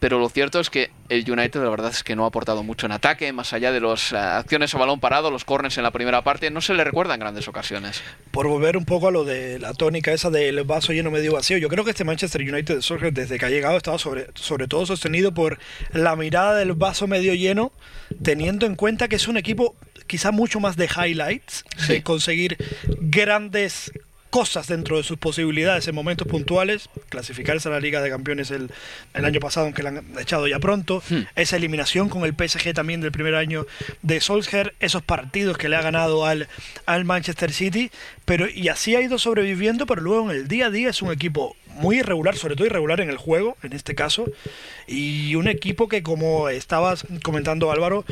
Pero 0.00 0.18
lo 0.18 0.28
cierto 0.28 0.60
es 0.60 0.70
que 0.70 0.90
el 1.08 1.30
United, 1.30 1.62
la 1.62 1.70
verdad 1.70 1.90
es 1.90 2.02
que 2.02 2.16
no 2.16 2.24
ha 2.24 2.28
aportado 2.28 2.62
mucho 2.62 2.86
en 2.86 2.92
ataque, 2.92 3.32
más 3.32 3.52
allá 3.52 3.72
de 3.72 3.80
las 3.80 4.12
acciones 4.12 4.74
a 4.74 4.78
balón 4.78 5.00
parado, 5.00 5.30
los 5.30 5.44
corners 5.44 5.78
en 5.78 5.84
la 5.84 5.92
primera 5.92 6.22
parte, 6.22 6.50
no 6.50 6.60
se 6.60 6.74
le 6.74 6.84
recuerda 6.84 7.14
en 7.14 7.20
grandes 7.20 7.48
ocasiones. 7.48 8.02
Por 8.30 8.48
volver 8.48 8.76
un 8.76 8.84
poco 8.84 9.08
a 9.08 9.10
lo 9.10 9.24
de 9.24 9.58
la 9.58 9.72
tónica 9.72 10.12
esa 10.12 10.30
del 10.30 10.62
vaso 10.64 10.92
lleno 10.92 11.10
medio 11.10 11.32
vacío, 11.32 11.58
yo 11.58 11.68
creo 11.68 11.84
que 11.84 11.90
este 11.90 12.04
Manchester 12.04 12.42
United 12.42 12.76
de 12.76 12.82
Solskjaer, 12.82 13.12
desde 13.12 13.38
que 13.38 13.46
ha 13.46 13.50
llegado, 13.50 13.74
ha 13.74 13.78
estado 13.78 13.98
sobre, 13.98 14.26
sobre 14.34 14.66
todo 14.66 14.84
sostenido 14.84 15.32
por 15.32 15.58
la 15.92 16.16
mirada 16.16 16.56
del 16.56 16.72
vaso 16.72 17.06
medio 17.06 17.34
lleno, 17.34 17.72
teniendo 18.22 18.66
en 18.66 18.74
cuenta 18.74 19.08
que 19.08 19.16
es 19.16 19.28
un 19.28 19.36
equipo 19.36 19.76
quizá 20.06 20.30
mucho 20.30 20.60
más 20.60 20.76
de 20.76 20.86
highlights, 20.86 21.64
de 21.88 22.02
conseguir 22.02 22.56
grandes 23.00 23.92
cosas 24.34 24.66
dentro 24.66 24.96
de 24.96 25.04
sus 25.04 25.16
posibilidades 25.16 25.86
en 25.86 25.94
momentos 25.94 26.26
puntuales, 26.26 26.90
clasificarse 27.08 27.68
a 27.68 27.70
la 27.70 27.78
Liga 27.78 28.02
de 28.02 28.10
Campeones 28.10 28.50
el, 28.50 28.68
el 29.14 29.24
año 29.24 29.38
pasado, 29.38 29.66
aunque 29.66 29.84
la 29.84 29.90
han 29.90 30.04
echado 30.18 30.48
ya 30.48 30.58
pronto, 30.58 31.04
hmm. 31.08 31.20
esa 31.36 31.54
eliminación 31.54 32.08
con 32.08 32.24
el 32.24 32.34
PSG 32.34 32.74
también 32.74 33.00
del 33.00 33.12
primer 33.12 33.36
año 33.36 33.64
de 34.02 34.20
Solskjaer, 34.20 34.74
esos 34.80 35.04
partidos 35.04 35.56
que 35.56 35.68
le 35.68 35.76
ha 35.76 35.82
ganado 35.82 36.26
al, 36.26 36.48
al 36.84 37.04
Manchester 37.04 37.52
City, 37.52 37.92
pero 38.24 38.48
y 38.48 38.66
así 38.66 38.96
ha 38.96 39.02
ido 39.02 39.20
sobreviviendo, 39.20 39.86
pero 39.86 40.02
luego 40.02 40.28
en 40.32 40.36
el 40.36 40.48
día 40.48 40.66
a 40.66 40.70
día 40.70 40.90
es 40.90 41.00
un 41.00 41.12
equipo 41.12 41.54
muy 41.74 41.98
irregular, 41.98 42.36
sobre 42.36 42.56
todo 42.56 42.66
irregular 42.66 43.00
en 43.00 43.10
el 43.10 43.16
juego, 43.16 43.56
en 43.62 43.72
este 43.72 43.94
caso, 43.94 44.26
y 44.86 45.34
un 45.34 45.48
equipo 45.48 45.88
que 45.88 46.02
como 46.02 46.48
estabas 46.48 47.06
comentando 47.22 47.70
Álvaro, 47.70 48.04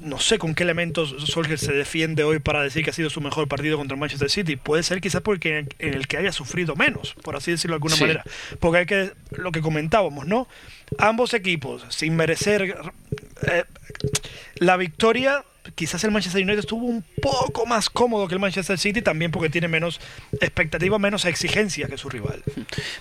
no 0.00 0.18
sé 0.18 0.38
con 0.38 0.54
qué 0.54 0.64
elementos 0.64 1.14
Solskjaer 1.26 1.58
se 1.58 1.72
defiende 1.72 2.24
hoy 2.24 2.38
para 2.38 2.62
decir 2.62 2.84
que 2.84 2.90
ha 2.90 2.92
sido 2.92 3.10
su 3.10 3.20
mejor 3.20 3.48
partido 3.48 3.76
contra 3.78 3.94
el 3.94 4.00
Manchester 4.00 4.30
City. 4.30 4.56
Puede 4.56 4.82
ser 4.82 5.00
quizás 5.00 5.22
porque 5.22 5.66
en 5.78 5.94
el 5.94 6.06
que 6.06 6.16
haya 6.16 6.32
sufrido 6.32 6.76
menos, 6.76 7.14
por 7.22 7.36
así 7.36 7.50
decirlo 7.50 7.74
de 7.74 7.76
alguna 7.76 7.96
manera. 7.96 8.24
Porque 8.60 8.78
hay 8.78 8.86
que, 8.86 9.12
lo 9.30 9.52
que 9.52 9.60
comentábamos, 9.60 10.26
¿no? 10.26 10.48
Ambos 10.98 11.34
equipos, 11.34 11.84
sin 11.88 12.16
merecer 12.16 12.76
eh, 13.46 13.64
la 14.56 14.76
victoria, 14.76 15.44
quizás 15.76 16.02
el 16.04 16.10
Manchester 16.10 16.42
United 16.42 16.60
estuvo 16.60 16.86
un 16.86 17.04
poco 17.22 17.66
más 17.66 17.90
cómodo 17.90 18.26
que 18.26 18.34
el 18.34 18.40
Manchester 18.40 18.78
City, 18.78 19.02
también 19.02 19.30
porque 19.30 19.50
tiene 19.50 19.68
menos 19.68 20.00
expectativa, 20.40 20.98
menos 20.98 21.26
exigencia 21.26 21.86
que 21.86 21.98
su 21.98 22.08
rival. 22.08 22.42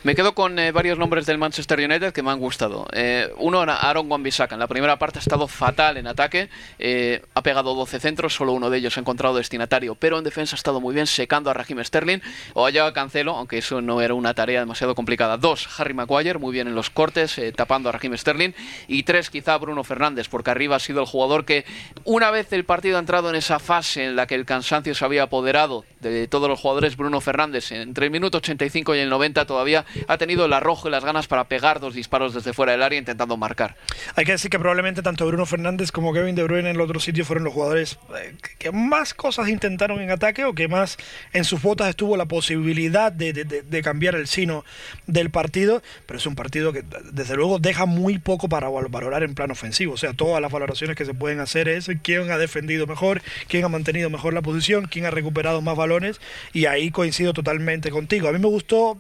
Me 0.03 0.13
quedo 0.13 0.35
con 0.35 0.59
eh, 0.59 0.71
varios 0.71 0.99
nombres 0.99 1.25
del 1.25 1.37
Manchester 1.37 1.79
United 1.79 2.11
que 2.11 2.21
me 2.21 2.31
han 2.31 2.39
gustado. 2.39 2.85
Eh, 2.91 3.29
uno, 3.37 3.61
Aaron 3.61 4.11
Wan-Bissaka. 4.11 4.55
En 4.55 4.59
la 4.59 4.67
primera 4.67 4.99
parte 4.99 5.19
ha 5.19 5.21
estado 5.21 5.47
fatal 5.47 5.97
en 5.97 6.05
ataque, 6.05 6.49
eh, 6.77 7.21
ha 7.33 7.41
pegado 7.41 7.73
12 7.73 7.99
centros, 7.99 8.35
solo 8.35 8.51
uno 8.51 8.69
de 8.69 8.77
ellos 8.77 8.97
ha 8.97 8.99
encontrado 8.99 9.37
destinatario, 9.37 9.95
pero 9.95 10.17
en 10.17 10.25
defensa 10.25 10.55
ha 10.55 10.57
estado 10.57 10.81
muy 10.81 10.93
bien, 10.93 11.07
secando 11.07 11.49
a 11.49 11.53
Raheem 11.53 11.81
Sterling 11.83 12.19
o 12.53 12.67
a 12.67 12.93
Cancelo, 12.93 13.37
aunque 13.37 13.59
eso 13.59 13.81
no 13.81 14.01
era 14.01 14.13
una 14.13 14.33
tarea 14.33 14.59
demasiado 14.59 14.95
complicada. 14.95 15.37
Dos, 15.37 15.69
Harry 15.79 15.93
Maguire, 15.93 16.37
muy 16.39 16.51
bien 16.51 16.67
en 16.67 16.75
los 16.75 16.89
cortes, 16.89 17.39
tapando 17.55 17.87
a 17.87 17.93
Raheem 17.93 18.17
Sterling. 18.17 18.51
Y 18.89 19.03
tres, 19.03 19.29
quizá 19.29 19.57
Bruno 19.57 19.85
Fernández, 19.85 20.27
porque 20.27 20.51
arriba 20.51 20.75
ha 20.75 20.79
sido 20.79 20.99
el 20.99 21.07
jugador 21.07 21.45
que 21.45 21.63
una 22.03 22.31
vez 22.31 22.51
el 22.51 22.64
partido 22.65 22.97
ha 22.97 22.99
entrado 22.99 23.29
en 23.29 23.35
esa 23.35 23.59
fase 23.59 24.05
en 24.05 24.15
la 24.15 24.27
que 24.27 24.35
el 24.35 24.45
cansancio 24.45 24.93
se 24.93 25.05
había 25.05 25.23
apoderado 25.23 25.85
de 26.01 26.27
todos 26.27 26.49
los 26.49 26.59
jugadores. 26.59 26.97
Bruno 26.97 27.21
Fernández, 27.21 27.71
entre 27.71 28.05
el 28.05 28.11
minuto 28.11 28.37
85 28.39 28.95
y 28.95 28.99
el 28.99 29.09
90, 29.09 29.45
todavía 29.45 29.85
ha 30.07 30.17
tenido 30.17 30.45
el 30.45 30.53
arrojo 30.53 30.87
y 30.87 30.91
las 30.91 31.05
ganas 31.05 31.27
para 31.27 31.47
pegar 31.47 31.79
dos 31.79 31.93
disparos 31.93 32.33
desde 32.33 32.53
fuera 32.53 32.73
del 32.73 32.83
área 32.83 32.99
intentando 32.99 33.37
marcar. 33.37 33.75
Hay 34.15 34.25
que 34.25 34.33
decir 34.33 34.51
que 34.51 34.59
probablemente 34.59 35.01
tanto 35.01 35.25
Bruno 35.25 35.45
Fernández 35.45 35.91
como 35.91 36.13
Kevin 36.13 36.35
De 36.35 36.43
Bruyne 36.43 36.69
en 36.69 36.75
el 36.75 36.81
otro 36.81 36.99
sitio 36.99 37.25
fueron 37.25 37.43
los 37.43 37.53
jugadores 37.53 37.97
eh, 38.19 38.35
que 38.57 38.71
más 38.71 39.13
cosas 39.13 39.49
intentaron 39.49 40.01
en 40.01 40.11
ataque 40.11 40.45
o 40.45 40.53
que 40.53 40.67
más 40.67 40.97
en 41.33 41.43
sus 41.43 41.61
botas 41.61 41.89
estuvo 41.89 42.17
la 42.17 42.25
posibilidad 42.25 43.11
de, 43.11 43.33
de 43.33 43.81
cambiar 43.81 44.15
el 44.15 44.27
sino 44.27 44.65
del 45.07 45.29
partido. 45.29 45.81
Pero 46.05 46.17
es 46.17 46.25
un 46.25 46.35
partido 46.35 46.73
que, 46.73 46.83
desde 47.11 47.35
luego, 47.35 47.59
deja 47.59 47.85
muy 47.85 48.19
poco 48.19 48.49
para 48.49 48.69
valorar 48.69 49.23
en 49.23 49.35
plan 49.35 49.51
ofensivo. 49.51 49.93
O 49.93 49.97
sea, 49.97 50.13
todas 50.13 50.41
las 50.41 50.51
valoraciones 50.51 50.95
que 50.95 51.05
se 51.05 51.13
pueden 51.13 51.39
hacer 51.39 51.69
es 51.69 51.89
quién 52.01 52.31
ha 52.31 52.37
defendido 52.37 52.54
mejor, 52.87 53.21
quién 53.47 53.63
ha 53.65 53.69
mantenido 53.69 54.09
mejor 54.09 54.33
la 54.33 54.41
posición, 54.41 54.85
quién 54.85 55.05
ha 55.05 55.11
recuperado 55.11 55.61
más 55.61 55.75
balones 55.75 56.19
y 56.53 56.65
ahí 56.65 56.91
coincido 56.91 57.33
totalmente 57.33 57.91
contigo. 57.91 58.27
A 58.27 58.31
mí 58.31 58.39
me 58.39 58.47
gustó, 58.47 58.97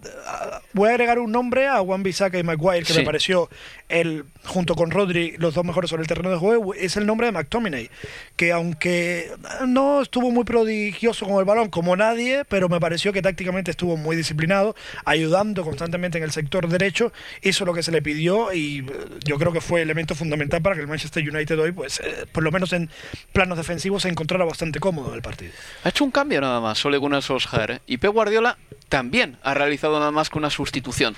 voy 0.73 0.89
a 0.89 0.91
agregar 0.91 1.19
un 1.19 1.31
nombre 1.31 1.67
a 1.67 1.79
Juan 1.79 2.03
Bisaca 2.03 2.37
y 2.37 2.43
Maguire 2.43 2.83
que 2.85 2.93
me 2.93 3.03
pareció 3.03 3.49
el 3.89 4.25
junto 4.45 4.75
con 4.75 4.91
Rodri, 4.91 5.35
los 5.37 5.53
dos 5.53 5.65
mejores 5.65 5.89
sobre 5.89 6.01
el 6.01 6.07
terreno 6.07 6.29
de 6.29 6.37
juego, 6.37 6.73
es 6.73 6.97
el 6.97 7.05
nombre 7.05 7.27
de 7.27 7.33
McTominay, 7.33 7.89
que 8.35 8.51
aunque 8.51 9.31
no 9.67 10.01
estuvo 10.01 10.31
muy 10.31 10.43
prodigioso 10.43 11.25
con 11.25 11.37
el 11.39 11.45
balón 11.45 11.69
como 11.69 11.95
nadie, 11.95 12.45
pero 12.45 12.69
me 12.69 12.79
pareció 12.79 13.11
que 13.11 13.21
tácticamente 13.21 13.71
estuvo 13.71 13.97
muy 13.97 14.15
disciplinado, 14.15 14.75
ayudando 15.03 15.63
constantemente 15.63 16.17
en 16.17 16.23
el 16.23 16.31
sector 16.31 16.67
derecho, 16.67 17.11
hizo 17.41 17.65
lo 17.65 17.73
que 17.73 17.83
se 17.83 17.91
le 17.91 18.01
pidió 18.01 18.53
y 18.53 18.79
eh, 18.79 18.85
yo 19.23 19.37
creo 19.37 19.51
que 19.51 19.61
fue 19.61 19.81
elemento 19.81 20.15
fundamental 20.15 20.61
para 20.61 20.75
que 20.75 20.81
el 20.81 20.87
Manchester 20.87 21.27
United 21.27 21.59
hoy, 21.59 21.71
pues 21.71 21.99
eh, 21.99 22.25
por 22.31 22.43
lo 22.43 22.51
menos 22.51 22.73
en 22.73 22.89
planos 23.33 23.57
defensivos, 23.57 24.03
se 24.03 24.09
encontrara 24.09 24.45
bastante 24.45 24.79
cómodo 24.79 25.09
en 25.09 25.15
el 25.15 25.21
partido. 25.21 25.51
Ha 25.83 25.89
hecho 25.89 26.03
un 26.03 26.11
cambio 26.11 26.41
nada 26.41 26.59
más, 26.59 26.83
Ole 26.85 26.97
Gunnar 26.97 27.21
Solskjaer, 27.21 27.71
¿eh? 27.71 27.79
y 27.87 27.97
Pep 27.97 28.11
Guardiola 28.11 28.57
también 28.89 29.37
ha 29.43 29.53
realizado 29.53 29.99
nada 29.99 30.11
más 30.11 30.29
que 30.29 30.37
una 30.37 30.49
sustitución. 30.49 31.15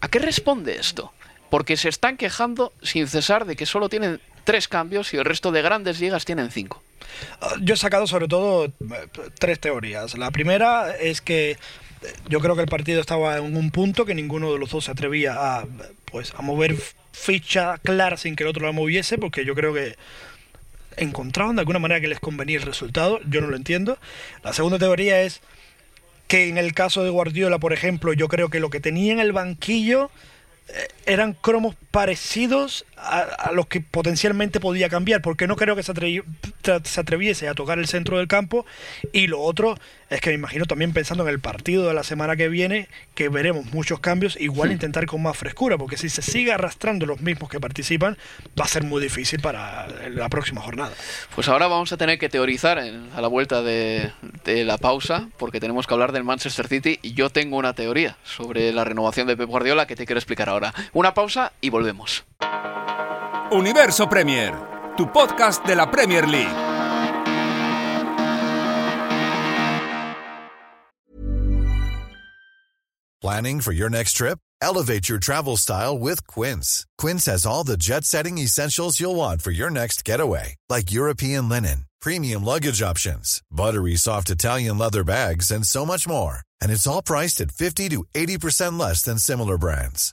¿A 0.00 0.08
qué 0.08 0.18
responde 0.18 0.76
esto? 0.76 1.12
Porque 1.50 1.76
se 1.76 1.88
están 1.88 2.16
quejando 2.16 2.72
sin 2.82 3.08
cesar 3.08 3.44
de 3.44 3.56
que 3.56 3.66
solo 3.66 3.88
tienen 3.88 4.20
tres 4.44 4.68
cambios 4.68 5.12
y 5.14 5.16
el 5.16 5.24
resto 5.24 5.52
de 5.52 5.62
grandes 5.62 6.00
ligas 6.00 6.24
tienen 6.24 6.50
cinco. 6.50 6.82
Ah, 7.40 7.54
yo 7.60 7.74
he 7.74 7.76
sacado 7.76 8.06
sobre 8.06 8.28
todo 8.28 8.66
eh, 8.66 8.72
tres 9.38 9.60
teorías. 9.60 10.16
La 10.16 10.30
primera 10.30 10.96
es 10.96 11.20
que 11.20 11.52
eh, 11.52 11.56
yo 12.28 12.40
creo 12.40 12.54
que 12.56 12.62
el 12.62 12.68
partido 12.68 13.00
estaba 13.00 13.36
en 13.36 13.56
un 13.56 13.70
punto 13.70 14.04
que 14.04 14.14
ninguno 14.14 14.52
de 14.52 14.58
los 14.58 14.70
dos 14.70 14.84
se 14.84 14.90
atrevía 14.90 15.34
a, 15.36 15.66
pues, 16.06 16.32
a 16.36 16.42
mover 16.42 16.76
ficha 17.12 17.78
clara 17.78 18.16
sin 18.16 18.36
que 18.36 18.44
el 18.44 18.50
otro 18.50 18.66
la 18.66 18.72
moviese, 18.72 19.18
porque 19.18 19.44
yo 19.44 19.54
creo 19.54 19.74
que 19.74 19.96
encontraban 20.96 21.56
de 21.56 21.60
alguna 21.60 21.78
manera 21.78 22.00
que 22.00 22.08
les 22.08 22.20
convenía 22.20 22.58
el 22.58 22.64
resultado. 22.64 23.20
Yo 23.28 23.40
no 23.40 23.48
lo 23.48 23.56
entiendo. 23.56 23.98
La 24.42 24.52
segunda 24.52 24.78
teoría 24.78 25.22
es 25.22 25.40
que 26.28 26.48
en 26.48 26.58
el 26.58 26.74
caso 26.74 27.02
de 27.02 27.10
Guardiola, 27.10 27.58
por 27.58 27.72
ejemplo, 27.72 28.12
yo 28.12 28.28
creo 28.28 28.50
que 28.50 28.60
lo 28.60 28.70
que 28.70 28.80
tenía 28.80 29.12
en 29.12 29.20
el 29.20 29.32
banquillo 29.32 30.10
eh, 30.68 30.88
eran 31.10 31.32
cromos 31.32 31.74
parecidos 31.90 32.84
a, 32.96 33.50
los 33.52 33.66
que 33.66 33.80
potencialmente 33.80 34.60
podía 34.60 34.88
cambiar, 34.88 35.22
porque 35.22 35.48
no 35.48 35.56
creo 35.56 35.74
que 35.74 35.82
se, 35.82 35.92
se, 36.84 37.00
atreviese 37.00 37.48
a 37.48 37.54
tocar 37.54 37.80
el 37.80 37.88
centro 37.88 38.18
del 38.18 38.28
campo. 38.28 38.64
Y 39.12 39.26
lo 39.26 39.40
otro 39.40 39.76
es 40.08 40.20
que 40.20 40.30
me 40.30 40.34
imagino 40.34 40.66
también 40.66 40.92
pensando 40.92 41.24
en 41.24 41.30
el 41.30 41.40
partido 41.40 41.88
de 41.88 41.94
la 41.94 42.04
semana 42.04 42.36
que 42.36 42.48
viene, 42.48 42.88
que 43.14 43.28
veremos 43.28 43.66
muchos 43.72 43.98
cambios, 43.98 44.36
igual 44.40 44.70
intentar 44.70 45.06
con 45.06 45.22
más 45.22 45.36
frescura, 45.36 45.78
porque 45.78 45.96
si 45.96 46.08
se 46.08 46.22
sigue 46.22 46.52
arrastrando 46.52 47.06
los 47.06 47.20
mismos 47.20 47.50
que 47.50 47.58
participan, 47.58 48.16
va 48.58 48.66
a 48.66 48.68
ser 48.68 48.84
muy 48.84 49.02
difícil 49.02 49.40
para 49.40 49.88
la 50.10 50.28
próxima 50.28 50.60
jornada. 50.60 50.92
Pues 51.34 51.48
ahora 51.48 51.66
vamos 51.66 51.92
a 51.92 51.96
tener 51.96 52.20
que 52.20 52.28
teorizar 52.28 52.78
a 52.78 53.20
la 53.20 53.28
vuelta 53.28 53.62
de, 53.62 54.12
de 54.44 54.64
la 54.64 54.78
pausa, 54.78 55.28
porque 55.38 55.58
tenemos 55.58 55.88
que 55.88 55.94
hablar 55.94 56.12
del 56.12 56.22
Manchester 56.22 56.68
City, 56.68 57.00
y 57.02 57.14
yo 57.14 57.30
tengo 57.30 57.56
una 57.56 57.72
teoría 57.72 58.16
sobre 58.22 58.72
la 58.72 58.84
renovación 58.84 59.26
de 59.26 59.36
Pep 59.36 59.48
Guardiola 59.48 59.86
que 59.86 59.96
te 59.96 60.06
quiero 60.06 60.18
explicar 60.18 60.48
ahora. 60.48 60.72
Una 61.00 61.14
pausa 61.14 61.54
y 61.62 61.70
volvemos. 61.70 62.24
Universo 63.52 64.06
Premier, 64.06 64.52
tu 64.98 65.10
podcast 65.10 65.64
de 65.64 65.74
la 65.74 65.90
Premier 65.90 66.28
League. 66.28 66.54
Planning 73.22 73.62
for 73.62 73.72
your 73.72 73.88
next 73.88 74.12
trip? 74.12 74.40
Elevate 74.60 75.08
your 75.08 75.18
travel 75.18 75.56
style 75.56 75.98
with 75.98 76.26
Quince. 76.26 76.84
Quince 76.98 77.24
has 77.24 77.46
all 77.46 77.64
the 77.64 77.78
jet 77.78 78.04
setting 78.04 78.36
essentials 78.36 79.00
you'll 79.00 79.16
want 79.16 79.40
for 79.40 79.52
your 79.52 79.70
next 79.70 80.04
getaway, 80.04 80.56
like 80.68 80.92
European 80.92 81.48
linen, 81.48 81.86
premium 82.02 82.44
luggage 82.44 82.82
options, 82.82 83.40
buttery 83.50 83.96
soft 83.96 84.28
Italian 84.28 84.76
leather 84.76 85.02
bags, 85.02 85.50
and 85.50 85.66
so 85.66 85.86
much 85.86 86.06
more. 86.06 86.40
And 86.60 86.70
it's 86.70 86.86
all 86.86 87.00
priced 87.00 87.40
at 87.40 87.52
50 87.52 87.88
to 87.88 88.04
80% 88.14 88.78
less 88.78 89.00
than 89.00 89.16
similar 89.16 89.56
brands. 89.56 90.12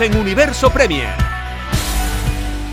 En 0.00 0.16
Universo 0.16 0.70
Premier. 0.70 1.08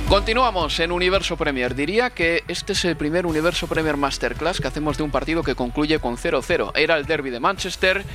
Continuamos 0.07 0.79
en 0.79 0.91
Universo 0.91 1.35
Premier. 1.35 1.73
Diría 1.73 2.11
que 2.11 2.43
este 2.47 2.73
es 2.73 2.85
el 2.85 2.95
primer 2.97 3.25
Universo 3.25 3.65
Premier 3.65 3.97
Masterclass 3.97 4.61
que 4.61 4.67
hacemos 4.67 4.97
de 4.97 5.03
un 5.03 5.09
partido 5.09 5.41
que 5.41 5.55
concluye 5.55 5.97
con 5.97 6.17
0-0. 6.17 6.71
Era 6.75 6.97
el 6.97 7.07
derby 7.07 7.31
de 7.31 7.39
Manchester 7.39 8.05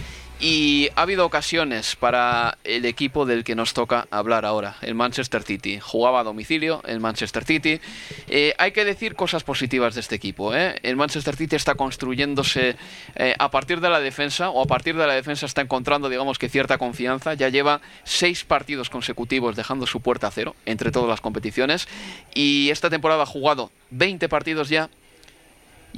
y 0.40 0.88
ha 0.96 1.02
habido 1.02 1.26
ocasiones 1.26 1.96
para 1.96 2.56
el 2.64 2.86
equipo 2.86 3.26
del 3.26 3.44
que 3.44 3.54
nos 3.54 3.74
toca 3.74 4.06
hablar 4.10 4.46
ahora, 4.46 4.76
el 4.80 4.94
Manchester 4.94 5.42
City. 5.42 5.78
Jugaba 5.80 6.20
a 6.20 6.24
domicilio 6.24 6.80
el 6.86 6.98
Manchester 6.98 7.44
City. 7.44 7.78
Eh, 8.26 8.54
hay 8.56 8.72
que 8.72 8.86
decir 8.86 9.14
cosas 9.14 9.44
positivas 9.44 9.94
de 9.94 10.00
este 10.00 10.14
equipo. 10.14 10.54
¿eh? 10.54 10.78
El 10.82 10.96
Manchester 10.96 11.36
City 11.36 11.56
está 11.56 11.74
construyéndose 11.74 12.76
eh, 13.16 13.34
a 13.38 13.50
partir 13.50 13.80
de 13.80 13.90
la 13.90 14.00
defensa, 14.00 14.48
o 14.48 14.62
a 14.62 14.66
partir 14.66 14.96
de 14.96 15.06
la 15.06 15.12
defensa 15.14 15.44
está 15.44 15.60
encontrando, 15.60 16.08
digamos 16.08 16.38
que 16.38 16.48
cierta 16.48 16.78
confianza. 16.78 17.34
Ya 17.34 17.50
lleva 17.50 17.82
seis 18.04 18.44
partidos 18.44 18.88
consecutivos 18.88 19.56
dejando 19.56 19.86
su 19.86 20.00
puerta 20.00 20.28
a 20.28 20.30
cero 20.30 20.56
entre 20.64 20.90
todas 20.90 21.10
las 21.10 21.20
competiciones. 21.20 21.86
Y 22.34 22.70
esta 22.70 22.88
temporada 22.88 23.24
ha 23.24 23.26
jugado 23.26 23.70
20 23.90 24.28
partidos 24.30 24.70
ya 24.70 24.88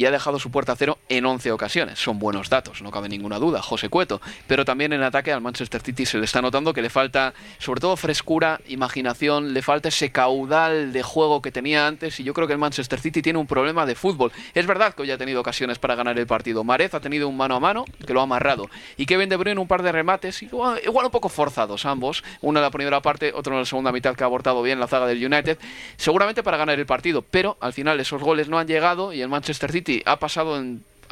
y 0.03 0.05
ha 0.05 0.11
dejado 0.11 0.41
su 0.41 0.51
puerta 0.51 0.73
a 0.73 0.77
cero 0.77 0.99
en 1.09 1.25
11 1.25 1.53
ocasiones. 1.53 1.97
Son 2.01 2.19
buenos 2.19 2.51
datos, 2.51 2.83
no 2.83 2.91
cabe 2.91 3.09
ninguna 3.09 3.39
duda, 3.39 3.63
José 3.63 3.89
Cueto. 3.89 4.21
Pero 4.49 4.65
también 4.65 4.93
en 4.93 5.01
ataque 5.05 5.33
al 5.33 5.41
Manchester 5.41 5.81
City 5.81 6.07
se 6.07 6.19
le 6.19 6.25
está 6.25 6.43
notando 6.43 6.73
que 6.73 6.83
le 6.83 6.91
falta, 6.91 7.35
sobre 7.61 7.81
todo, 7.81 7.97
frescura, 7.97 8.61
imaginación, 8.67 9.55
le 9.55 9.63
falta 9.63 9.91
ese 9.91 10.11
caudal 10.11 10.93
de 10.93 11.05
juego 11.05 11.41
que 11.41 11.53
tenía 11.53 11.87
antes. 11.87 12.19
Y 12.19 12.25
yo 12.25 12.35
creo 12.35 12.49
que 12.49 12.53
el 12.53 12.59
Manchester 12.59 12.99
City 12.99 13.23
tiene 13.23 13.39
un 13.39 13.47
problema 13.47 13.87
de 13.87 13.95
fútbol. 13.95 14.33
Es 14.55 14.67
verdad 14.67 14.93
que 14.93 15.03
hoy 15.03 15.13
ha 15.13 15.19
tenido 15.19 15.41
ocasiones 15.41 15.79
para 15.79 15.95
ganar 15.95 16.19
el 16.19 16.27
partido. 16.27 16.65
Marez 16.65 16.95
ha 16.95 17.01
tenido 17.01 17.29
un 17.29 17.37
mano 17.37 17.55
a 17.55 17.61
mano 17.61 17.85
que 18.05 18.13
lo 18.13 18.19
ha 18.19 18.25
amarrado. 18.25 18.69
Y 18.97 19.07
Kevin 19.07 19.29
De 19.29 19.37
Bruyne 19.37 19.61
un 19.61 19.69
par 19.69 19.85
de 19.85 19.93
remates, 19.93 20.43
igual, 20.43 20.81
un 20.85 21.11
poco 21.13 21.29
forzados 21.29 21.87
ambos. 21.87 22.25
Uno 22.41 22.59
en 22.59 22.65
la 22.65 22.73
primera 22.73 23.01
parte, 23.03 23.33
otro 23.33 23.53
en 23.53 23.61
la 23.61 23.67
segunda 23.67 23.93
mitad 23.93 24.17
que 24.17 24.25
ha 24.25 24.27
abortado 24.27 24.65
bien 24.65 24.81
la 24.81 24.89
zaga 24.89 25.07
del 25.07 25.25
United. 25.25 25.61
Seguramente 25.97 26.43
para 26.43 26.57
ganar 26.57 26.81
el 26.81 26.87
partido. 26.87 27.23
Pero 27.23 27.57
al 27.61 27.73
final 27.73 28.01
esos 28.01 28.21
goles 28.21 28.49
no 28.49 28.59
han 28.59 28.67
llegado 28.67 29.13
y 29.13 29.21
el 29.21 29.29
Manchester 29.29 29.71
City 29.71 29.92
ha 30.07 30.19
pasado 30.19 30.57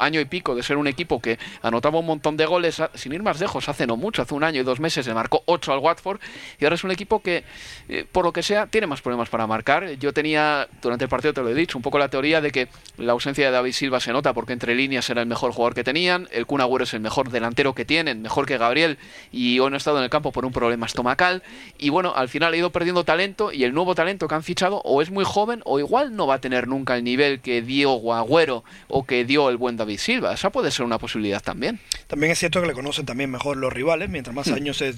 año 0.01 0.19
y 0.19 0.25
pico 0.25 0.55
de 0.55 0.63
ser 0.63 0.77
un 0.77 0.87
equipo 0.87 1.21
que 1.21 1.37
anotaba 1.61 1.99
un 1.99 2.05
montón 2.05 2.37
de 2.37 2.45
goles, 2.45 2.81
sin 2.95 3.13
ir 3.13 3.23
más 3.23 3.39
lejos, 3.39 3.69
hace 3.69 3.87
no 3.87 3.97
mucho, 3.97 4.21
hace 4.21 4.33
un 4.33 4.43
año 4.43 4.61
y 4.61 4.63
dos 4.63 4.79
meses 4.79 5.05
se 5.05 5.13
marcó 5.13 5.43
8 5.45 5.73
al 5.73 5.79
Watford 5.79 6.19
y 6.59 6.65
ahora 6.65 6.75
es 6.75 6.83
un 6.83 6.91
equipo 6.91 7.21
que, 7.21 7.43
eh, 7.89 8.05
por 8.11 8.25
lo 8.25 8.33
que 8.33 8.43
sea, 8.43 8.67
tiene 8.67 8.87
más 8.87 9.01
problemas 9.01 9.29
para 9.29 9.47
marcar. 9.47 9.91
Yo 9.93 10.13
tenía, 10.13 10.67
durante 10.81 11.05
el 11.05 11.09
partido 11.09 11.33
te 11.33 11.41
lo 11.41 11.49
he 11.49 11.53
dicho, 11.53 11.77
un 11.77 11.81
poco 11.81 11.99
la 11.99 12.09
teoría 12.09 12.41
de 12.41 12.51
que 12.51 12.67
la 12.97 13.13
ausencia 13.13 13.45
de 13.45 13.51
David 13.51 13.73
Silva 13.73 13.99
se 13.99 14.11
nota 14.11 14.33
porque 14.33 14.53
entre 14.53 14.75
líneas 14.75 15.09
era 15.09 15.21
el 15.21 15.27
mejor 15.27 15.51
jugador 15.51 15.75
que 15.75 15.83
tenían, 15.83 16.27
el 16.31 16.45
Kun 16.45 16.61
Agüero 16.61 16.83
es 16.83 16.93
el 16.93 16.99
mejor 16.99 17.29
delantero 17.29 17.73
que 17.73 17.85
tienen, 17.85 18.21
mejor 18.21 18.45
que 18.45 18.57
Gabriel 18.57 18.97
y 19.31 19.59
hoy 19.59 19.69
no 19.69 19.75
ha 19.75 19.77
estado 19.77 19.97
en 19.97 20.03
el 20.03 20.09
campo 20.09 20.31
por 20.31 20.45
un 20.45 20.51
problema 20.51 20.85
estomacal 20.85 21.43
y 21.77 21.89
bueno, 21.89 22.13
al 22.15 22.29
final 22.29 22.53
ha 22.53 22.57
ido 22.57 22.71
perdiendo 22.71 23.03
talento 23.03 23.51
y 23.51 23.63
el 23.63 23.73
nuevo 23.73 23.95
talento 23.95 24.27
que 24.27 24.35
han 24.35 24.43
fichado 24.43 24.81
o 24.83 25.01
es 25.01 25.11
muy 25.11 25.25
joven 25.25 25.61
o 25.65 25.79
igual 25.79 26.15
no 26.15 26.27
va 26.27 26.35
a 26.35 26.41
tener 26.41 26.67
nunca 26.67 26.95
el 26.95 27.03
nivel 27.03 27.41
que 27.41 27.61
dio 27.61 27.91
Agüero 28.13 28.63
o 28.87 29.05
que 29.05 29.25
dio 29.25 29.49
el 29.49 29.57
buen 29.57 29.77
David 29.77 29.90
Silva. 29.97 30.33
Esa 30.33 30.49
puede 30.49 30.71
ser 30.71 30.85
una 30.85 30.97
posibilidad 30.97 31.41
también. 31.41 31.79
También 32.07 32.31
es 32.31 32.39
cierto 32.39 32.61
que 32.61 32.67
le 32.67 32.73
conocen 32.73 33.05
también 33.05 33.29
mejor 33.29 33.57
los 33.57 33.71
rivales, 33.71 34.09
mientras 34.09 34.35
más 34.35 34.47
hmm. 34.47 34.53
años 34.53 34.81
es 34.81 34.95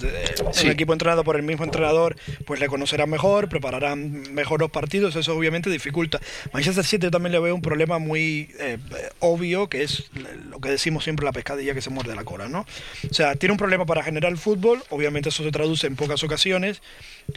un 0.64 0.72
equipo 0.72 0.94
entrenado 0.94 1.24
por 1.24 1.36
el 1.36 1.44
mismo 1.44 1.64
entrenador, 1.64 2.16
pues 2.46 2.60
le 2.60 2.68
conocerán 2.68 3.10
mejor, 3.10 3.50
prepararán 3.50 4.34
mejor 4.34 4.60
los 4.60 4.72
partidos, 4.72 5.16
eso 5.16 5.36
obviamente 5.36 5.70
dificulta. 5.70 6.20
Manchester 6.54 6.84
City 6.84 7.10
también 7.10 7.32
le 7.32 7.40
veo 7.40 7.56
un 7.56 7.62
problema 7.62 8.00
muy 8.00 8.50
eh, 8.60 8.78
obvio, 9.20 9.70
que 9.70 9.84
es 9.84 10.10
lo 10.50 10.60
que 10.60 10.70
decimos 10.70 11.04
siempre 11.04 11.26
la 11.26 11.32
pescadilla 11.32 11.74
que 11.74 11.82
se 11.82 11.90
muerde 11.90 12.16
la 12.16 12.24
cola, 12.24 12.48
¿no? 12.48 12.66
O 13.10 13.14
sea, 13.14 13.36
tiene 13.36 13.52
un 13.52 13.58
problema 13.58 13.86
para 13.86 14.04
generar 14.04 14.32
el 14.32 14.38
fútbol, 14.38 14.84
obviamente 14.90 15.30
eso 15.30 15.44
se 15.44 15.52
traduce 15.52 15.88
en 15.88 15.96
pocas 15.96 16.24
ocasiones, 16.24 16.82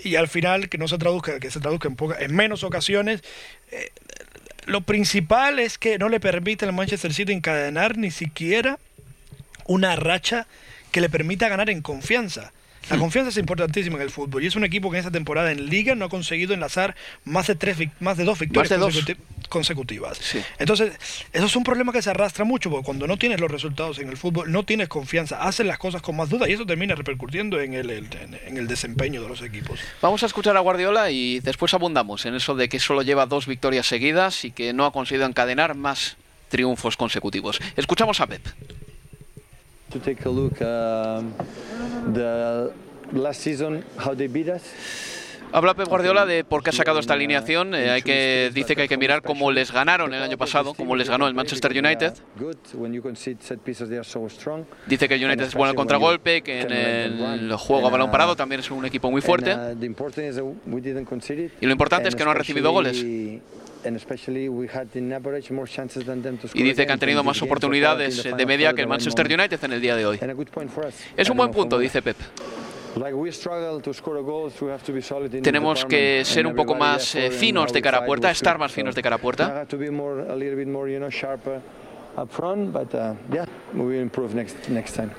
y 0.03 0.17
al 0.17 0.29
final 0.29 0.69
que 0.69 0.79
no 0.79 0.89
se 0.89 0.99
traduzca, 0.99 1.41
que 1.41 1.51
se 1.51 1.61
traduzca 1.61 1.89
en, 1.89 1.97
en 2.19 2.35
menos 2.35 2.65
ocasiones, 2.65 3.23
eh, 3.71 3.91
lo 4.67 4.81
principal 4.83 5.59
es 5.59 5.79
que 5.79 5.99
no 5.99 6.09
le 6.09 6.21
permite 6.21 6.65
al 6.65 6.73
Manchester 6.73 7.15
City 7.15 7.33
encadenar 7.33 7.97
ni 7.97 8.11
siquiera 8.11 8.79
una 9.65 9.97
racha 9.97 10.47
que 10.91 11.01
le 11.01 11.09
permita 11.09 11.49
ganar 11.49 11.71
en 11.71 11.83
confianza. 11.83 12.53
La 12.91 12.99
confianza 12.99 13.31
es 13.31 13.37
importantísima 13.37 13.97
en 13.97 14.03
el 14.03 14.11
fútbol 14.11 14.45
y 14.45 14.47
es 14.47 14.55
un 14.55 14.65
equipo 14.65 14.91
que 14.91 14.97
en 14.97 15.01
esta 15.01 15.11
temporada 15.11 15.51
en 15.51 15.67
Liga 15.67 15.95
no 15.95 16.05
ha 16.05 16.09
conseguido 16.09 16.55
enlazar 16.55 16.95
más 17.25 17.49
de 17.49 17.57
tres, 17.57 17.77
más 17.99 18.17
de 18.17 18.25
dos 18.25 18.39
victorias 18.39 18.79
consecutivas. 19.49 20.21
Entonces, 20.59 20.93
eso 21.33 21.47
es 21.47 21.57
un 21.57 21.65
problema 21.65 21.93
que 21.93 22.03
se 22.03 22.11
arrastra 22.11 22.45
mucho 22.45 22.71
porque 22.71 22.85
cuando 22.85 23.07
no 23.07 23.17
tienes 23.17 23.41
los 23.41 23.51
resultados 23.51 23.99
en 23.99 24.09
el 24.09 24.17
fútbol, 24.17 24.53
no 24.53 24.65
tienes 24.65 24.89
confianza, 24.89 25.43
haces 25.43 25.67
las 25.67 25.79
cosas 25.79 26.03
con 26.03 26.17
más 26.17 26.29
duda 26.29 26.49
y 26.49 26.53
eso 26.53 26.67
termina 26.67 26.95
repercutiendo 26.95 27.61
en 27.61 27.75
el, 27.75 27.91
en 27.91 28.57
el 28.57 28.67
desempeño 28.69 29.23
de 29.23 29.29
los 29.29 29.43
equipos. 29.43 29.81
Vamos 30.01 30.23
a 30.23 30.27
escuchar 30.27 30.57
a 30.57 30.61
Guardiola 30.61 31.11
y 31.11 31.41
después 31.41 31.75
abundamos 31.75 32.25
en 32.27 32.35
eso 32.35 32.55
de 32.55 32.69
que 32.69 32.79
solo 32.79 33.03
lleva 33.03 33.27
dos 33.27 33.47
victorias 33.47 33.87
seguidas 33.87 34.45
y 34.45 34.53
que 34.53 34.73
no 34.73 34.87
ha 34.87 34.93
conseguido 34.93 35.27
encadenar 35.27 35.75
más 35.75 36.17
triunfos 36.49 36.97
consecutivos. 36.97 37.59
Escuchamos 37.77 38.21
a 38.21 38.27
Pep. 38.27 38.47
to 39.91 40.01
take 40.01 40.25
a 40.25 40.31
look 40.31 40.61
um, 40.63 41.33
the 42.13 42.73
last 43.13 43.41
season 43.41 43.85
how 43.99 44.15
they 44.15 44.29
beat 44.29 44.49
us. 44.49 44.63
Habla 45.53 45.75
Pep 45.75 45.89
Guardiola 45.89 46.27
de 46.27 46.45
por 46.45 46.63
qué 46.63 46.71
ha 46.71 46.73
sacado 46.73 46.99
esta 46.99 47.15
alineación. 47.15 47.75
Eh, 47.75 47.91
hay 47.91 48.03
que, 48.03 48.51
dice 48.53 48.75
que 48.75 48.83
hay 48.83 48.89
que 48.89 48.97
mirar 48.97 49.23
cómo 49.23 49.53
les 49.53 49.73
ganaron 49.73 50.13
el 50.13 50.23
año 50.23 50.37
pasado, 50.37 50.75
cómo 50.75 50.97
les 50.97 51.09
ganó 51.09 51.29
el 51.29 51.35
Manchester 51.35 51.71
United. 51.71 52.15
Dice 54.87 55.09
que 55.09 55.15
el 55.15 55.25
United 55.25 55.45
es 55.45 55.55
bueno 55.55 55.71
al 55.71 55.77
contragolpe, 55.77 56.43
que 56.43 56.61
en 56.63 56.73
el 56.73 57.53
juego 57.55 57.87
a 57.87 57.91
balón 57.91 58.11
parado 58.11 58.37
también 58.37 58.61
es 58.61 58.71
un 58.71 58.85
equipo 58.85 59.11
muy 59.11 59.23
fuerte. 59.23 59.57
Y 61.61 61.67
lo 61.67 61.73
importante 61.73 62.09
es 62.09 62.17
que 62.17 62.25
no 62.25 62.31
ha 62.31 62.35
recibido 62.35 62.73
goles. 62.73 63.05
Y 66.55 66.63
dice 66.63 66.87
que 66.87 66.93
han 66.93 66.99
tenido 66.99 67.23
más 67.23 67.41
oportunidades 67.43 68.23
de 68.25 68.47
media 68.47 68.73
que 68.75 68.83
el 68.83 68.89
Manchester 68.89 69.27
United 69.27 69.63
en 69.65 69.73
el 69.73 69.81
día 69.81 69.97
de 69.97 70.07
hoy. 70.07 70.19
Es 71.17 71.29
un 71.31 71.37
buen 71.37 71.51
punto, 71.51 71.79
dice 71.79 72.03
Pep. 72.03 72.17
Tenemos 75.43 75.85
que 75.85 76.25
ser 76.25 76.47
un 76.47 76.55
poco 76.55 76.75
más 76.75 77.15
eh, 77.15 77.31
finos 77.31 77.71
de 77.73 77.83
cara 77.83 77.99
a 77.99 78.05
puerta, 78.07 78.31
estar 78.31 78.57
más 78.59 78.73
finos 78.73 78.95
de 78.95 79.03
cara 79.03 79.17
a 79.17 79.19
puerta. 79.19 79.67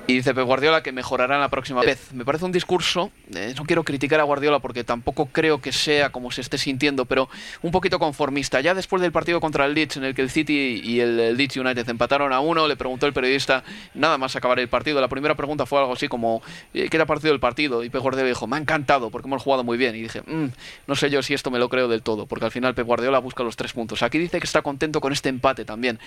Y 0.06 0.14
dice 0.14 0.34
Pep 0.34 0.44
Guardiola 0.44 0.82
que 0.82 0.92
mejorará 0.92 1.38
la 1.38 1.48
próxima 1.48 1.80
vez. 1.82 2.12
Me 2.12 2.24
parece 2.24 2.44
un 2.44 2.52
discurso, 2.52 3.10
eh, 3.34 3.54
no 3.56 3.64
quiero 3.64 3.84
criticar 3.84 4.20
a 4.20 4.24
Guardiola 4.24 4.58
porque 4.58 4.84
tampoco 4.84 5.26
creo 5.26 5.60
que 5.60 5.72
sea 5.72 6.10
como 6.10 6.30
se 6.30 6.40
esté 6.40 6.58
sintiendo, 6.58 7.04
pero 7.04 7.28
un 7.62 7.70
poquito 7.70 7.98
conformista. 7.98 8.60
Ya 8.60 8.74
después 8.74 9.00
del 9.00 9.12
partido 9.12 9.40
contra 9.40 9.66
el 9.66 9.74
Leeds, 9.74 9.98
en 9.98 10.04
el 10.04 10.14
que 10.14 10.22
el 10.22 10.30
City 10.30 10.80
y 10.82 11.00
el, 11.00 11.36
Leeds 11.36 11.56
United 11.56 11.88
empataron 11.88 12.32
a 12.32 12.40
uno, 12.40 12.66
le 12.66 12.76
preguntó 12.76 13.06
el 13.06 13.12
periodista 13.12 13.62
nada 13.94 14.18
más 14.18 14.34
acabar 14.36 14.58
el 14.58 14.68
partido. 14.68 15.00
La 15.00 15.08
primera 15.08 15.34
pregunta 15.34 15.66
fue 15.66 15.78
algo 15.78 15.92
así 15.92 16.08
como, 16.08 16.42
eh, 16.74 16.88
¿qué 16.90 16.96
era 16.96 17.06
partido 17.06 17.32
del 17.32 17.40
partido? 17.40 17.84
Y 17.84 17.90
Pep 17.90 18.02
Guardiola 18.02 18.28
dijo, 18.28 18.46
me 18.46 18.56
ha 18.56 18.60
encantado 18.60 19.10
porque 19.10 19.28
hemos 19.28 19.42
jugado 19.42 19.62
muy 19.62 19.78
bien. 19.78 19.94
Y 19.94 20.02
dije, 20.02 20.22
mm, 20.22 20.48
no 20.86 20.96
sé 20.96 21.10
yo 21.10 21.22
si 21.22 21.34
esto 21.34 21.50
me 21.50 21.58
lo 21.58 21.68
creo 21.68 21.88
del 21.88 22.02
todo, 22.02 22.26
porque 22.26 22.46
al 22.46 22.50
final 22.50 22.74
Pep 22.74 22.86
Guardiola 22.86 23.18
busca 23.18 23.44
los 23.44 23.56
tres 23.56 23.72
puntos. 23.72 24.02
Aquí 24.02 24.18
dice 24.18 24.40
que 24.40 24.46
está 24.46 24.62
contento 24.62 25.00
con 25.00 25.12
este 25.12 25.28
empate 25.28 25.64
también. 25.64 25.98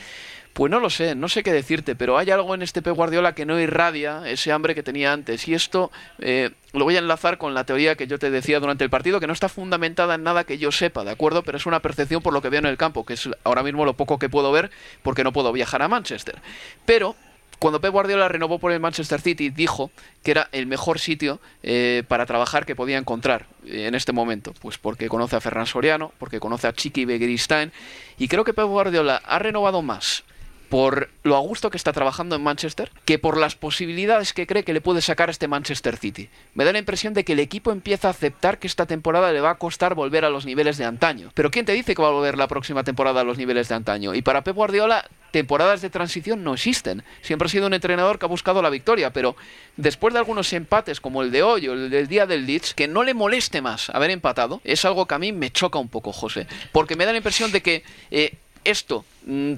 Pues 0.54 0.70
no 0.70 0.80
lo 0.80 0.90
sé, 0.90 1.16
no 1.16 1.30
sé 1.30 1.44
qué 1.44 1.54
decirte, 1.54 1.96
pero 1.96 2.18
hay 2.18 2.30
algo 2.30 2.54
en 2.54 2.62
este 2.62 2.82
Pep 2.82 2.94
Guardiola 2.94 3.34
que 3.34 3.46
no 3.46 3.60
irradia 3.60 4.24
ese 4.26 4.52
hambre 4.52 4.76
que 4.76 4.84
tenía 4.84 5.14
antes. 5.14 5.48
Y 5.48 5.54
esto 5.54 5.92
eh, 6.20 6.52
lo 6.74 6.84
voy 6.84 6.98
a 6.98 7.00
enlazar 7.00 7.38
con 7.38 7.54
la 7.54 7.64
teoría 7.64 7.96
que 7.96 8.08
yo 8.08 8.20
te 8.20 8.30
decía 8.30 8.60
durante 8.60 8.84
el 8.84 8.90
partido, 8.90 9.22
que 9.22 9.28
no 9.28 9.34
está 9.34 9.48
fundamentada 9.48 10.16
en 10.16 10.24
nada 10.24 10.44
que 10.44 10.58
yo 10.58 10.72
sepa, 10.72 11.06
¿de 11.06 11.12
acuerdo? 11.12 11.44
Pero 11.44 11.58
es 11.58 11.66
una 11.66 11.80
percepción 11.80 12.22
por 12.22 12.34
lo 12.34 12.42
que 12.42 12.50
veo 12.50 12.60
en 12.60 12.66
el 12.66 12.78
campo, 12.78 13.06
que 13.06 13.14
es 13.14 13.30
ahora 13.46 13.64
mismo 13.64 13.86
lo 13.86 13.94
poco 13.94 14.20
que 14.20 14.30
puedo 14.30 14.52
ver 14.52 14.72
porque 15.04 15.24
no 15.24 15.32
puedo 15.32 15.54
viajar 15.54 15.82
a 15.84 15.88
Manchester. 15.88 16.42
Pero 16.86 17.16
cuando 17.62 17.80
Pep 17.80 17.92
Guardiola 17.92 18.28
renovó 18.28 18.60
por 18.60 18.72
el 18.72 18.80
Manchester 18.80 19.22
City, 19.22 19.52
dijo 19.52 19.92
que 20.24 20.32
era 20.32 20.50
el 20.52 20.66
mejor 20.66 20.98
sitio 20.98 21.40
eh, 21.64 22.04
para 22.08 22.26
trabajar 22.26 22.66
que 22.66 22.76
podía 22.76 22.98
encontrar 22.98 23.46
eh, 23.66 23.86
en 23.86 23.96
este 23.96 24.12
momento. 24.12 24.54
Pues 24.60 24.80
porque 24.80 25.08
conoce 25.08 25.36
a 25.36 25.42
Ferran 25.42 25.68
Soriano, 25.68 26.12
porque 26.18 26.40
conoce 26.40 26.68
a 26.68 26.74
Chiqui 26.74 27.06
Begiristain. 27.06 27.72
Y 28.18 28.28
creo 28.28 28.44
que 28.44 28.54
Pep 28.54 28.66
Guardiola 28.66 29.22
ha 29.24 29.38
renovado 29.38 29.84
más 29.84 30.24
por 30.72 31.10
lo 31.24 31.36
a 31.36 31.40
gusto 31.42 31.70
que 31.70 31.76
está 31.76 31.92
trabajando 31.92 32.38
en 32.38 32.44
Manchester 32.44 32.92
que 33.04 33.20
por 33.20 33.38
las 33.38 33.56
posibilidades 33.56 34.32
que 34.32 34.48
cree 34.48 34.64
que 34.64 34.72
le 34.72 34.80
puede 34.80 35.02
sacar 35.02 35.30
este 35.30 35.50
Manchester 35.50 35.98
City. 35.98 36.30
Me 36.56 36.64
da 36.64 36.72
la 36.72 36.80
impresión 36.80 37.14
de 37.14 37.26
que 37.26 37.34
el 37.34 37.40
equipo 37.40 37.74
empieza 37.74 38.08
a 38.08 38.12
aceptar 38.12 38.58
que 38.58 38.68
esta 38.68 38.86
temporada 38.86 39.34
le 39.34 39.42
va 39.42 39.50
a 39.50 39.56
costar 39.56 39.96
volver 39.96 40.24
a 40.24 40.30
los 40.30 40.46
niveles 40.46 40.78
de 40.78 40.86
antaño. 40.86 41.30
Pero 41.34 41.52
¿quién 41.52 41.66
te 41.66 41.74
dice 41.74 41.94
que 41.94 42.02
va 42.02 42.08
a 42.08 42.12
volver 42.12 42.38
la 42.38 42.48
próxima 42.48 42.86
temporada 42.86 43.20
a 43.20 43.26
los 43.26 43.38
niveles 43.38 43.68
de 43.68 43.76
antaño? 43.76 44.16
Y 44.16 44.22
para 44.22 44.46
Pep 44.46 44.56
Guardiola 44.56 45.04
temporadas 45.32 45.82
de 45.82 45.90
transición 45.90 46.42
no 46.42 46.54
existen. 46.54 47.04
Siempre 47.22 47.48
ha 47.48 47.50
sido 47.50 47.68
un 47.68 47.74
entrenador 47.74 48.18
que 48.18 48.26
ha 48.26 48.30
buscado 48.30 48.62
la 48.62 48.70
victoria, 48.70 49.12
pero 49.12 49.36
después 49.76 50.14
de 50.14 50.20
algunos 50.20 50.54
empates 50.54 51.02
como 51.02 51.22
el 51.22 51.32
de 51.32 51.44
hoy 51.44 51.68
o 51.68 51.74
el 51.74 51.90
del 51.90 52.08
día 52.08 52.26
del 52.26 52.46
Leeds, 52.46 52.74
que 52.76 52.88
no 52.88 53.04
le 53.04 53.14
moleste 53.14 53.62
más 53.62 53.90
haber 53.90 54.12
empatado, 54.12 54.62
es 54.64 54.86
algo 54.86 55.06
que 55.06 55.16
a 55.16 55.20
mí 55.20 55.34
me 55.34 55.52
choca 55.52 55.80
un 55.80 55.90
poco, 55.90 56.14
José. 56.14 56.48
Porque 56.72 56.96
me 56.96 57.06
da 57.06 57.12
la 57.12 57.18
impresión 57.18 57.52
de 57.52 57.62
que 57.62 57.84
eh, 58.10 58.36
esto 58.64 59.04
mm, 59.26 59.54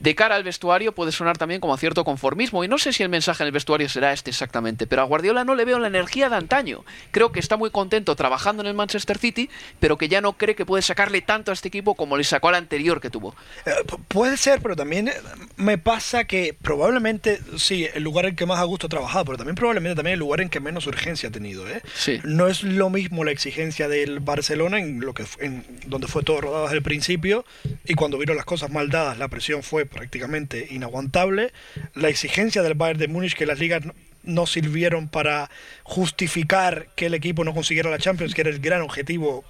de 0.00 0.14
cara 0.14 0.36
al 0.36 0.44
vestuario 0.44 0.92
puede 0.92 1.12
sonar 1.12 1.38
también 1.38 1.60
como 1.60 1.74
a 1.74 1.78
cierto 1.78 2.04
conformismo 2.04 2.64
y 2.64 2.68
no 2.68 2.78
sé 2.78 2.92
si 2.92 3.02
el 3.02 3.08
mensaje 3.08 3.42
en 3.42 3.46
el 3.46 3.52
vestuario 3.52 3.88
será 3.88 4.12
este 4.12 4.30
exactamente, 4.30 4.86
pero 4.86 5.02
a 5.02 5.04
Guardiola 5.04 5.44
no 5.44 5.54
le 5.54 5.64
veo 5.64 5.78
la 5.78 5.88
energía 5.88 6.28
de 6.28 6.36
antaño. 6.36 6.84
Creo 7.10 7.32
que 7.32 7.40
está 7.40 7.56
muy 7.56 7.70
contento 7.70 8.14
trabajando 8.14 8.62
en 8.62 8.68
el 8.68 8.74
Manchester 8.74 9.18
City, 9.18 9.48
pero 9.80 9.96
que 9.96 10.08
ya 10.08 10.20
no 10.20 10.34
cree 10.34 10.54
que 10.54 10.66
puede 10.66 10.82
sacarle 10.82 11.22
tanto 11.22 11.50
a 11.50 11.54
este 11.54 11.68
equipo 11.68 11.94
como 11.94 12.16
le 12.16 12.24
sacó 12.24 12.48
al 12.48 12.56
anterior 12.56 13.00
que 13.00 13.10
tuvo. 13.10 13.34
Eh, 13.64 13.72
puede 14.08 14.36
ser, 14.36 14.60
pero 14.60 14.76
también 14.76 15.08
eh, 15.08 15.14
me 15.56 15.78
pasa 15.78 16.24
que 16.24 16.54
probablemente 16.60 17.40
sí, 17.56 17.86
el 17.94 18.02
lugar 18.02 18.26
en 18.26 18.36
que 18.36 18.46
más 18.46 18.58
a 18.58 18.64
gusto 18.64 18.86
ha 18.86 18.90
trabajado, 18.90 19.24
pero 19.24 19.38
también 19.38 19.54
probablemente 19.54 19.96
también 19.96 20.14
el 20.14 20.20
lugar 20.20 20.40
en 20.40 20.50
que 20.50 20.60
menos 20.60 20.86
urgencia 20.86 21.30
ha 21.30 21.32
tenido, 21.32 21.68
¿eh? 21.68 21.80
Sí. 21.94 22.20
No 22.24 22.48
es 22.48 22.62
lo 22.62 22.90
mismo 22.90 23.24
la 23.24 23.30
exigencia 23.30 23.88
del 23.88 24.20
Barcelona 24.20 24.78
en 24.78 25.00
lo 25.00 25.14
que 25.14 25.24
en 25.40 25.64
donde 25.86 26.06
fue 26.06 26.22
todo 26.22 26.40
rodado 26.42 26.64
desde 26.64 26.76
el 26.76 26.82
principio 26.82 27.44
y 27.84 27.94
cuando 27.94 28.18
vieron 28.18 28.36
las 28.36 28.44
cosas 28.44 28.70
mal 28.70 28.90
dadas, 28.90 29.18
la 29.18 29.28
presión 29.28 29.62
fue 29.62 29.85
prácticamente 29.86 30.66
inaguantable. 30.70 31.52
La 31.94 32.08
exigencia 32.08 32.62
del 32.62 32.74
Bayern 32.74 33.00
de 33.00 33.08
Múnich 33.08 33.34
que 33.34 33.46
las 33.46 33.58
ligas 33.58 33.82
no 34.22 34.46
sirvieron 34.46 35.08
para 35.08 35.50
justificar 35.84 36.88
que 36.96 37.06
el 37.06 37.14
equipo 37.14 37.44
no 37.44 37.54
consiguiera 37.54 37.90
la 37.90 37.98
Champions, 37.98 38.34
que 38.34 38.42
era 38.42 38.50
el 38.50 38.60
gran 38.60 38.82
objetivo 38.82 39.44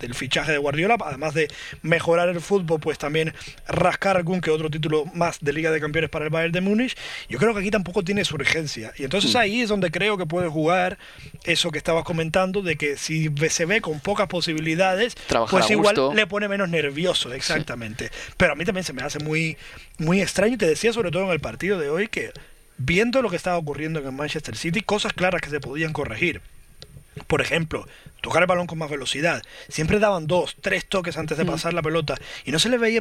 del 0.00 0.14
fichaje 0.14 0.52
de 0.52 0.58
Guardiola, 0.58 0.96
además 1.04 1.34
de 1.34 1.48
mejorar 1.82 2.28
el 2.28 2.40
fútbol, 2.40 2.80
pues 2.80 2.98
también 2.98 3.34
rascar 3.66 4.16
algún 4.16 4.40
que 4.40 4.50
otro 4.50 4.70
título 4.70 5.04
más 5.14 5.38
de 5.40 5.52
Liga 5.52 5.70
de 5.70 5.80
Campeones 5.80 6.10
para 6.10 6.24
el 6.24 6.30
Bayern 6.30 6.52
de 6.52 6.60
Múnich. 6.60 6.96
Yo 7.28 7.38
creo 7.38 7.54
que 7.54 7.60
aquí 7.60 7.70
tampoco 7.70 8.02
tiene 8.02 8.24
su 8.24 8.34
urgencia. 8.34 8.92
Y 8.96 9.04
entonces 9.04 9.34
mm. 9.34 9.38
ahí 9.38 9.60
es 9.62 9.68
donde 9.68 9.90
creo 9.90 10.16
que 10.16 10.26
puede 10.26 10.48
jugar 10.48 10.98
eso 11.44 11.70
que 11.70 11.78
estabas 11.78 12.04
comentando, 12.04 12.62
de 12.62 12.76
que 12.76 12.96
si 12.96 13.30
se 13.48 13.64
ve 13.64 13.80
con 13.80 14.00
pocas 14.00 14.28
posibilidades, 14.28 15.16
pues 15.50 15.70
igual 15.70 15.96
le 16.14 16.26
pone 16.26 16.48
menos 16.48 16.68
nervioso, 16.68 17.32
exactamente. 17.32 18.10
Pero 18.36 18.52
a 18.52 18.54
mí 18.56 18.64
también 18.64 18.84
se 18.84 18.92
me 18.92 19.02
hace 19.02 19.18
muy, 19.18 19.56
muy 19.98 20.20
extraño, 20.20 20.54
y 20.54 20.58
te 20.58 20.66
decía 20.66 20.92
sobre 20.92 21.10
todo 21.10 21.24
en 21.24 21.30
el 21.30 21.40
partido 21.40 21.78
de 21.78 21.90
hoy, 21.90 22.08
que 22.08 22.32
viendo 22.76 23.22
lo 23.22 23.30
que 23.30 23.36
estaba 23.36 23.56
ocurriendo 23.56 24.00
en 24.00 24.06
el 24.06 24.12
Manchester 24.12 24.56
City, 24.56 24.80
cosas 24.80 25.12
claras 25.12 25.40
que 25.40 25.50
se 25.50 25.60
podían 25.60 25.92
corregir 25.92 26.40
por 27.26 27.40
ejemplo, 27.40 27.86
tocar 28.20 28.42
el 28.42 28.46
balón 28.46 28.66
con 28.66 28.78
más 28.78 28.90
velocidad. 28.90 29.42
Siempre 29.68 29.98
daban 29.98 30.26
dos, 30.26 30.56
tres 30.60 30.86
toques 30.86 31.16
antes 31.16 31.38
de 31.38 31.44
pasar 31.44 31.74
la 31.74 31.82
pelota 31.82 32.14
y 32.44 32.52
no 32.52 32.58
se 32.58 32.68
le 32.68 32.78
veía 32.78 33.00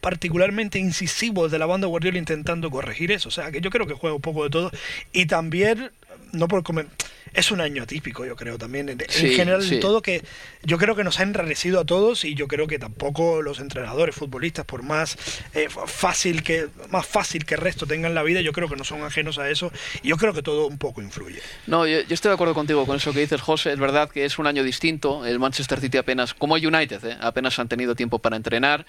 particularmente 0.00 0.78
incisivo 0.78 1.44
desde 1.44 1.58
la 1.58 1.66
banda 1.66 1.86
Guardiola 1.86 2.18
intentando 2.18 2.70
corregir 2.70 3.12
eso. 3.12 3.28
O 3.28 3.32
sea, 3.32 3.50
que 3.50 3.60
yo 3.60 3.70
creo 3.70 3.86
que 3.86 3.94
juega 3.94 4.16
un 4.16 4.22
poco 4.22 4.44
de 4.44 4.50
todo 4.50 4.70
y 5.12 5.26
también 5.26 5.90
no 6.32 6.48
por 6.48 6.62
comer 6.62 6.86
es 7.34 7.50
un 7.50 7.60
año 7.60 7.82
atípico, 7.82 8.26
yo 8.26 8.36
creo, 8.36 8.58
también. 8.58 8.88
En, 8.88 8.98
general, 9.08 9.62
en 9.62 9.80
todo 9.80 10.02
que 10.02 10.22
yo 10.62 10.78
creo 10.78 10.94
que 10.94 11.04
nos 11.04 11.18
ha 11.18 11.22
enrarecido 11.22 11.80
a 11.80 11.84
todos 11.84 12.24
y 12.24 12.34
yo 12.34 12.46
creo 12.46 12.66
que 12.66 12.78
tampoco 12.78 13.42
los 13.42 13.58
entrenadores, 13.58 14.14
futbolistas, 14.14 14.64
por 14.66 14.82
más 14.82 15.16
eh, 15.54 15.68
fácil 15.86 16.42
que 16.42 16.68
más 16.90 17.06
fácil 17.06 17.44
que 17.44 17.54
el 17.54 17.60
resto 17.60 17.86
tengan 17.86 18.14
la 18.14 18.22
vida, 18.22 18.40
yo 18.40 18.52
creo 18.52 18.68
que 18.68 18.76
no 18.76 18.84
son 18.84 19.02
ajenos 19.02 19.38
a 19.38 19.48
eso 19.48 19.72
y 20.02 20.08
yo 20.08 20.16
creo 20.16 20.34
que 20.34 20.42
todo 20.42 20.66
un 20.66 20.78
poco 20.78 21.00
influye. 21.00 21.40
No, 21.66 21.86
yo, 21.86 21.98
estoy 22.08 22.28
de 22.28 22.34
acuerdo 22.34 22.54
contigo 22.54 22.84
con 22.86 22.96
eso 22.96 23.12
que 23.12 23.20
dices, 23.20 23.40
José. 23.40 23.72
Es 23.72 23.78
verdad 23.78 24.10
que 24.10 24.24
es 24.24 24.38
un 24.38 24.46
año 24.46 24.62
distinto. 24.62 25.24
El 25.24 25.38
Manchester 25.38 25.80
City 25.80 25.98
apenas, 25.98 26.34
como 26.34 26.54
United, 26.54 27.04
¿eh? 27.04 27.16
apenas 27.20 27.58
han 27.58 27.68
tenido 27.68 27.94
tiempo 27.94 28.18
para 28.18 28.36
entrenar 28.36 28.84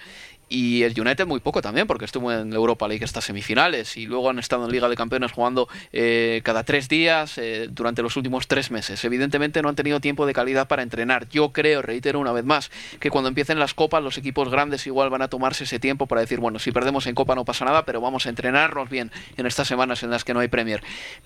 y 0.48 0.82
el 0.82 0.98
United 0.98 1.26
muy 1.26 1.40
poco 1.40 1.62
también, 1.62 1.86
porque 1.86 2.04
estuvo 2.04 2.30
en 2.30 2.52
Europa 2.52 2.86
League 2.86 3.04
estas 3.04 3.24
semifinales 3.24 3.96
y 3.96 4.06
luego 4.06 4.28
han 4.28 4.38
estado 4.38 4.66
en 4.66 4.72
Liga 4.72 4.88
de 4.88 4.96
Campeones 4.96 5.32
jugando 5.32 5.68
eh, 5.92 6.42
cada 6.44 6.64
tres 6.64 6.88
días 6.88 7.40
durante 7.70 8.02
los 8.02 8.16
últimos 8.16 8.23
tres 8.46 8.70
meses. 8.70 9.04
Evidentemente 9.04 9.62
no 9.62 9.68
han 9.68 9.76
tenido 9.76 10.00
tiempo 10.00 10.26
de 10.26 10.32
calidad 10.32 10.68
para 10.68 10.82
entrenar. 10.82 11.28
Yo 11.28 11.52
creo, 11.52 11.82
reitero 11.82 12.20
una 12.20 12.32
vez 12.32 12.44
más, 12.44 12.70
que 13.00 13.10
cuando 13.10 13.28
empiecen 13.28 13.58
las 13.58 13.74
copas 13.74 14.02
los 14.02 14.18
equipos 14.18 14.50
grandes 14.50 14.86
igual 14.86 15.10
van 15.10 15.22
a 15.22 15.28
tomarse 15.28 15.64
ese 15.64 15.78
tiempo 15.78 16.06
para 16.06 16.20
decir, 16.20 16.40
bueno, 16.40 16.58
si 16.58 16.72
perdemos 16.72 17.06
en 17.06 17.14
copa 17.14 17.34
no 17.34 17.44
pasa 17.44 17.64
nada, 17.64 17.84
pero 17.84 18.00
vamos 18.00 18.26
a 18.26 18.28
entrenarnos 18.28 18.88
bien 18.88 19.10
en 19.36 19.46
estas 19.46 19.68
semanas 19.68 20.02
en 20.02 20.10
las 20.10 20.24
que 20.24 20.34
no 20.34 20.40
hay 20.40 20.48
Premier. 20.48 20.82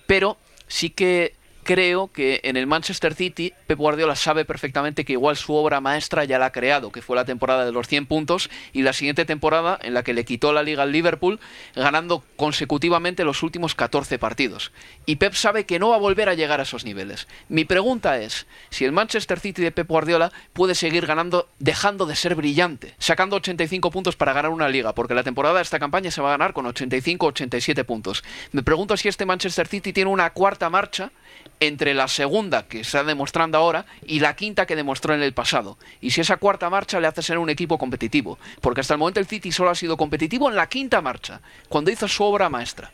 Pero 0.07 0.39
sí 0.67 0.91
que 0.91 1.35
creo 1.69 2.11
que 2.11 2.41
en 2.45 2.57
el 2.57 2.67
Manchester 2.67 3.13
City 3.13 3.53
Pep 3.67 3.79
Guardiola 3.79 4.17
sabe 4.17 4.47
perfectamente 4.47 5.05
que 5.05 5.13
igual 5.13 5.37
su 5.37 5.53
obra 5.53 5.83
maestra 5.83 6.25
ya 6.25 6.39
la 6.39 6.47
ha 6.47 6.51
creado, 6.51 6.91
que 6.91 7.03
fue 7.03 7.15
la 7.15 7.27
temporada 7.27 7.67
de 7.67 7.73
los 7.73 7.87
100 7.87 8.07
puntos 8.07 8.49
y 8.73 8.81
la 8.81 8.95
siguiente 8.95 9.27
temporada 9.27 9.79
en 9.83 9.93
la 9.93 10.03
que 10.03 10.15
le 10.15 10.25
quitó 10.25 10.55
la 10.55 10.63
liga 10.63 10.85
al 10.85 10.93
Liverpool 10.93 11.41
ganando 11.77 12.25
consecutivamente 12.37 13.23
los 13.23 13.43
últimos 13.43 13.75
14 13.75 14.19
partidos. 14.19 14.73
Y 15.05 15.17
Pep 15.17 15.35
sabe 15.35 15.67
que 15.67 15.79
no 15.79 15.91
va 15.91 15.97
a 15.97 15.99
volver 15.99 16.31
a 16.31 16.35
llegar 16.35 16.59
a 16.59 16.63
esos 16.63 16.87
niveles. 16.87 17.29
Mi 17.51 17.67
pregunta 17.67 18.19
es 18.19 18.47
si 18.71 18.87
el 18.87 18.93
Manchester 18.93 19.39
City 19.39 19.61
de 19.61 19.71
Pep 19.71 19.89
Guardiola 19.89 20.33
puede 20.55 20.75
seguir 20.75 21.05
ganando 21.05 21.51
dejando 21.59 22.07
de 22.07 22.17
ser 22.17 22.35
brillante, 22.35 22.95
sacando 22.99 23.37
85 23.37 23.91
puntos 23.91 24.17
para 24.17 24.33
ganar 24.33 24.53
una 24.53 24.71
liga, 24.71 24.95
porque 24.95 25.13
la 25.13 25.23
temporada 25.23 25.57
de 25.57 25.63
esta 25.65 25.79
campaña 25.79 26.11
se 26.11 26.23
va 26.23 26.29
a 26.29 26.39
ganar 26.39 26.55
con 26.55 26.65
85-87 26.65 27.85
puntos. 27.85 28.25
Me 28.53 28.63
pregunto 28.63 28.97
si 28.97 29.09
este 29.09 29.27
Manchester 29.27 29.69
City 29.69 29.93
tiene 29.93 30.09
una 30.09 30.31
cuarta 30.31 30.71
marcha 30.71 31.13
entre 31.61 31.95
la 31.95 32.09
segunda 32.09 32.67
que 32.67 32.81
está 32.81 33.05
demostrando 33.05 33.59
ahora 33.59 33.87
y 34.07 34.21
la 34.21 34.37
quinta 34.37 34.67
que 34.67 34.77
demostró 34.77 35.15
en 35.15 35.23
el 35.23 35.33
pasado. 35.33 35.79
Y 36.01 36.11
si 36.11 36.21
esa 36.21 36.37
cuarta 36.37 36.71
marcha 36.71 37.01
le 37.01 37.07
hace 37.07 37.23
ser 37.23 37.39
un 37.39 37.51
equipo 37.51 37.79
competitivo, 37.79 38.39
porque 38.61 38.81
hasta 38.81 38.95
el 38.95 38.99
momento 38.99 39.21
el 39.21 39.27
City 39.27 39.53
solo 39.53 39.71
ha 39.71 39.75
sido 39.75 39.97
competitivo 39.97 40.49
en 40.49 40.57
la 40.57 40.69
quinta 40.69 41.01
marcha, 41.01 41.41
cuando 41.69 41.91
hizo 41.91 42.09
su 42.09 42.23
obra 42.25 42.49
maestra. 42.49 42.93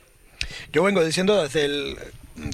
Yo 0.73 0.83
vengo 0.83 1.05
diciendo 1.05 1.43
desde 1.43 1.65
el 1.65 1.97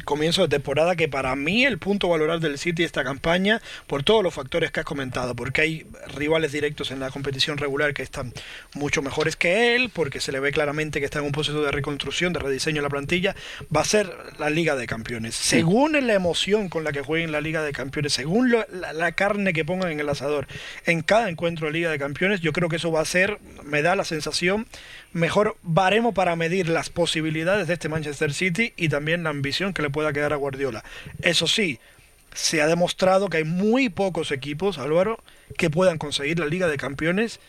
comienzo 0.05 0.43
de 0.43 0.49
temporada 0.49 0.97
que 0.97 1.09
para 1.09 1.35
mí 1.37 1.64
el 1.64 1.79
punto 1.79 2.09
valorar 2.09 2.40
del 2.40 2.59
City 2.59 2.85
esta 2.85 3.03
campaña 3.03 3.62
por 3.87 4.03
todos 4.03 4.23
los 4.23 4.35
factores 4.35 4.71
que 4.71 4.81
has 4.81 4.87
comentado 4.87 5.35
porque 5.35 5.62
hay 5.62 5.87
rivales 6.14 6.53
directos 6.53 6.90
en 6.90 7.01
la 7.01 7.11
competición 7.11 7.57
regular 7.59 7.95
que 7.95 8.03
están 8.03 8.33
mucho 8.75 9.03
mejores 9.03 9.37
que 9.37 9.75
él 9.75 9.90
porque 9.93 10.21
se 10.21 10.33
le 10.33 10.40
ve 10.40 10.53
claramente 10.53 11.01
que 11.01 11.07
está 11.07 11.21
en 11.21 11.27
un 11.27 11.33
proceso 11.33 11.62
de 11.62 11.71
reconstrucción 11.71 12.33
de 12.33 12.40
rediseño 12.40 12.77
de 12.77 12.83
la 12.83 12.90
plantilla 12.90 13.35
va 13.75 13.81
a 13.81 13.85
ser 13.85 14.12
la 14.38 14.51
Liga 14.51 14.77
de 14.77 14.87
Campeones. 14.87 15.35
Según 15.35 15.93
la 15.93 16.14
emoción 16.14 16.69
con 16.69 16.85
la 16.85 16.93
que 16.93 17.01
jueguen 17.01 17.33
la 17.33 17.40
Liga 17.40 17.62
de 17.62 17.73
Campeones 17.73 18.12
según 18.12 18.53
la, 18.53 18.66
la, 18.93 19.12
carne 19.12 19.53
que 19.53 19.64
pongan 19.64 19.93
en 19.93 20.01
el 20.01 20.09
asador 20.09 20.47
en 20.87 21.03
cada 21.03 21.29
encuentro 21.29 21.66
de 21.66 21.73
Liga 21.73 21.90
de 21.90 21.99
Campeones 21.99 22.40
yo 22.40 22.53
creo 22.53 22.69
que 22.69 22.77
eso 22.77 22.93
va 22.93 23.01
a 23.01 23.05
ser 23.05 23.38
me 23.64 23.83
da 23.83 23.97
la 23.97 24.05
sensación 24.05 24.66
mejor 25.12 25.57
baremo 25.62 26.12
para 26.12 26.37
medir 26.37 26.68
las 26.68 26.90
posibilidades 26.90 27.66
de 27.66 27.75
este 27.75 27.88
Manchester 27.88 28.33
City 28.33 28.73
y 28.77 28.88
también 28.88 29.25
la 29.25 29.31
ambición 29.31 29.73
que 29.73 29.83
le 29.83 29.90
pueda 29.90 30.12
quedar 30.12 30.33
a 30.33 30.37
Guardiola. 30.37 30.85
Eso 31.23 31.46
sí, 31.46 31.81
se 32.33 32.62
ha 32.62 32.66
demostrado 32.66 33.29
que 33.29 33.38
hay 33.38 33.44
muy 33.44 33.88
pocos 33.88 34.31
equipos, 34.31 34.79
Álvaro, 34.79 35.23
que 35.57 35.70
puedan 35.70 35.99
conseguir 35.99 36.38
la 36.38 36.46
Liga 36.46 36.68
de 36.68 36.77
Campeones 36.77 37.40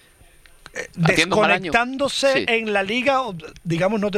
eh, 0.74 0.88
desconectándose 0.96 2.46
en 2.48 2.72
la 2.72 2.82
liga, 2.82 3.20
digamos, 3.64 4.00
no, 4.00 4.10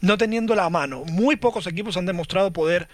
no 0.00 0.18
teniendo 0.18 0.54
la 0.54 0.70
mano. 0.70 1.04
Muy 1.04 1.36
pocos 1.36 1.66
equipos 1.66 1.96
han 1.98 2.06
demostrado 2.06 2.52
poder 2.52 2.88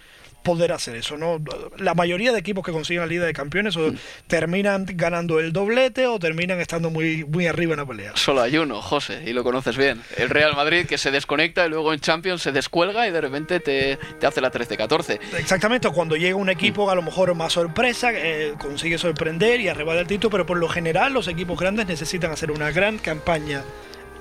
poder 0.47 0.71
hacer 0.71 0.95
eso. 0.95 1.17
¿no? 1.17 1.41
La 1.77 1.93
mayoría 1.93 2.31
de 2.31 2.39
equipos 2.39 2.65
que 2.65 2.71
consiguen 2.71 3.01
la 3.01 3.07
Liga 3.07 3.25
de 3.25 3.33
Campeones 3.33 3.75
o 3.75 3.93
terminan 4.27 4.85
ganando 4.87 5.41
el 5.41 5.51
doblete 5.51 6.07
o 6.07 6.19
terminan 6.19 6.61
estando 6.61 6.89
muy, 6.89 7.25
muy 7.25 7.47
arriba 7.47 7.73
en 7.73 7.79
la 7.81 7.85
pelea. 7.85 8.13
Solo 8.15 8.41
hay 8.41 8.57
uno, 8.57 8.81
José, 8.81 9.23
y 9.25 9.33
lo 9.33 9.43
conoces 9.43 9.75
bien. 9.75 10.01
El 10.15 10.29
Real 10.29 10.55
Madrid 10.55 10.85
que 10.85 10.97
se 10.97 11.11
desconecta 11.11 11.65
y 11.65 11.69
luego 11.69 11.93
en 11.93 11.99
Champions 11.99 12.41
se 12.41 12.53
descuelga 12.53 13.05
y 13.09 13.11
de 13.11 13.19
repente 13.19 13.59
te, 13.59 13.97
te 14.19 14.25
hace 14.25 14.39
la 14.39 14.49
13-14. 14.49 15.19
Exactamente, 15.37 15.89
cuando 15.89 16.15
llega 16.15 16.37
un 16.37 16.49
equipo 16.49 16.89
a 16.89 16.95
lo 16.95 17.01
mejor 17.01 17.35
más 17.35 17.51
sorpresa, 17.51 18.11
eh, 18.13 18.53
consigue 18.57 18.97
sorprender 18.97 19.59
y 19.59 19.67
arrebata 19.67 19.99
el 19.99 20.07
título, 20.07 20.31
pero 20.31 20.45
por 20.45 20.57
lo 20.57 20.69
general 20.69 21.11
los 21.11 21.27
equipos 21.27 21.59
grandes 21.59 21.87
necesitan 21.87 22.31
hacer 22.31 22.51
una 22.51 22.71
gran 22.71 22.99
campaña 22.99 23.63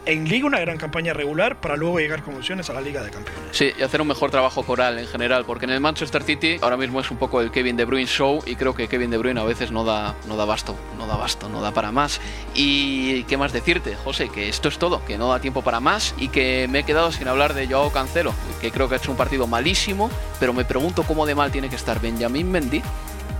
en 0.07 0.29
Liga 0.29 0.47
una 0.47 0.61
gran 0.61 0.79
campaña 0.79 1.13
regular 1.13 1.61
para 1.61 1.77
luego 1.77 1.99
llegar 1.99 2.23
con 2.23 2.35
opciones 2.37 2.71
a 2.71 2.73
la 2.73 2.81
Liga 2.81 3.03
de 3.03 3.11
Campeones. 3.11 3.43
Sí, 3.51 3.73
y 3.77 3.83
hacer 3.83 4.01
un 4.01 4.09
mejor 4.09 4.31
trabajo 4.31 4.63
coral 4.63 4.99
en 4.99 5.07
general, 5.07 5.45
porque 5.45 5.67
en 5.67 5.73
el 5.73 5.81
Manchester 5.81 6.23
City 6.23 6.59
ahora 6.63 6.77
mismo 6.77 7.01
es 7.01 7.11
un 7.11 7.17
poco 7.17 7.41
el 7.41 7.51
Kevin 7.51 7.77
De 7.77 7.85
Bruyne 7.85 8.07
show 8.07 8.43
y 8.47 8.55
creo 8.55 8.75
que 8.75 8.89
Kevin 8.89 9.11
De 9.11 9.19
Bruyne 9.19 9.41
a 9.41 9.45
veces 9.45 9.73
no 9.73 9.85
da, 9.85 10.15
no 10.27 10.37
da 10.37 10.45
basto, 10.45 10.77
no 10.97 11.07
da 11.07 11.17
basto, 11.17 11.49
no 11.49 11.61
da 11.61 11.73
para 11.73 11.91
más. 11.93 12.21
Y 12.55 13.25
qué 13.25 13.37
más 13.37 13.53
decirte, 13.53 13.97
José, 13.97 14.29
que 14.29 14.49
esto 14.49 14.69
es 14.69 14.79
todo, 14.79 15.05
que 15.05 15.19
no 15.19 15.29
da 15.29 15.41
tiempo 15.41 15.63
para 15.63 15.81
más 15.81 16.15
y 16.19 16.29
que 16.29 16.69
me 16.71 16.81
he 16.81 16.83
quedado 16.85 17.11
sin 17.11 17.29
hablar 17.29 17.55
de 17.55 17.67
Joao 17.67 17.91
Cancelo, 17.91 18.33
que 18.61 18.71
creo 18.71 18.89
que 18.89 18.95
ha 18.95 18.99
hecho 18.99 19.11
un 19.11 19.17
partido 19.17 19.47
malísimo, 19.47 20.11
pero 20.39 20.53
me 20.53 20.65
pregunto 20.65 21.03
cómo 21.03 21.27
de 21.27 21.35
mal 21.35 21.51
tiene 21.51 21.69
que 21.69 21.77
estar 21.77 22.01
Benjamín 22.01 22.51
Mendy 22.51 22.83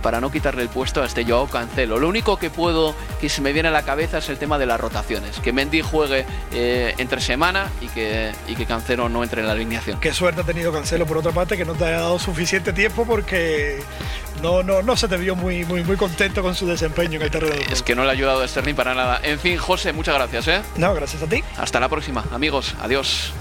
para 0.01 0.21
no 0.21 0.31
quitarle 0.31 0.61
el 0.61 0.69
puesto 0.69 1.01
a 1.01 1.05
este 1.05 1.25
Joao 1.25 1.47
Cancelo. 1.47 1.99
Lo 1.99 2.07
único 2.07 2.37
que 2.37 2.49
puedo, 2.49 2.95
que 3.19 3.29
se 3.29 3.41
me 3.41 3.53
viene 3.53 3.69
a 3.69 3.71
la 3.71 3.83
cabeza 3.83 4.19
es 4.19 4.29
el 4.29 4.37
tema 4.37 4.57
de 4.57 4.65
las 4.65 4.79
rotaciones. 4.79 5.39
Que 5.39 5.53
Mendy 5.53 5.81
juegue 5.81 6.25
eh, 6.51 6.93
entre 6.97 7.21
semana 7.21 7.69
y 7.81 7.87
que, 7.87 8.31
y 8.47 8.55
que 8.55 8.65
Cancelo 8.65 9.09
no 9.09 9.23
entre 9.23 9.41
en 9.41 9.47
la 9.47 9.53
alineación. 9.53 9.99
Qué 9.99 10.13
suerte 10.13 10.41
ha 10.41 10.43
tenido 10.43 10.71
Cancelo 10.71 11.05
por 11.05 11.17
otra 11.17 11.31
parte, 11.31 11.57
que 11.57 11.65
no 11.65 11.73
te 11.73 11.85
haya 11.85 11.99
dado 11.99 12.19
suficiente 12.19 12.73
tiempo 12.73 13.05
porque 13.05 13.79
no, 14.41 14.63
no, 14.63 14.81
no 14.81 14.95
se 14.95 15.07
te 15.07 15.17
vio 15.17 15.35
muy, 15.35 15.65
muy, 15.65 15.83
muy 15.83 15.97
contento 15.97 16.41
con 16.41 16.55
su 16.55 16.67
desempeño 16.67 17.17
en 17.17 17.23
el 17.23 17.31
terreno. 17.31 17.55
Es 17.71 17.83
que 17.83 17.95
no 17.95 18.03
le 18.03 18.09
ha 18.09 18.13
ayudado 18.13 18.41
a 18.41 18.47
Sterling 18.47 18.75
para 18.75 18.93
nada. 18.93 19.19
En 19.23 19.39
fin, 19.39 19.57
José, 19.57 19.93
muchas 19.93 20.15
gracias. 20.15 20.47
¿eh? 20.47 20.61
No, 20.77 20.93
gracias 20.93 21.21
a 21.21 21.27
ti. 21.27 21.43
Hasta 21.57 21.79
la 21.79 21.89
próxima, 21.89 22.23
amigos. 22.31 22.75
Adiós. 22.81 23.33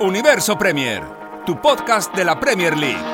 Universo 0.00 0.58
Premier, 0.58 1.02
tu 1.46 1.60
podcast 1.60 2.14
de 2.14 2.24
la 2.24 2.38
Premier 2.38 2.76
League. 2.76 3.13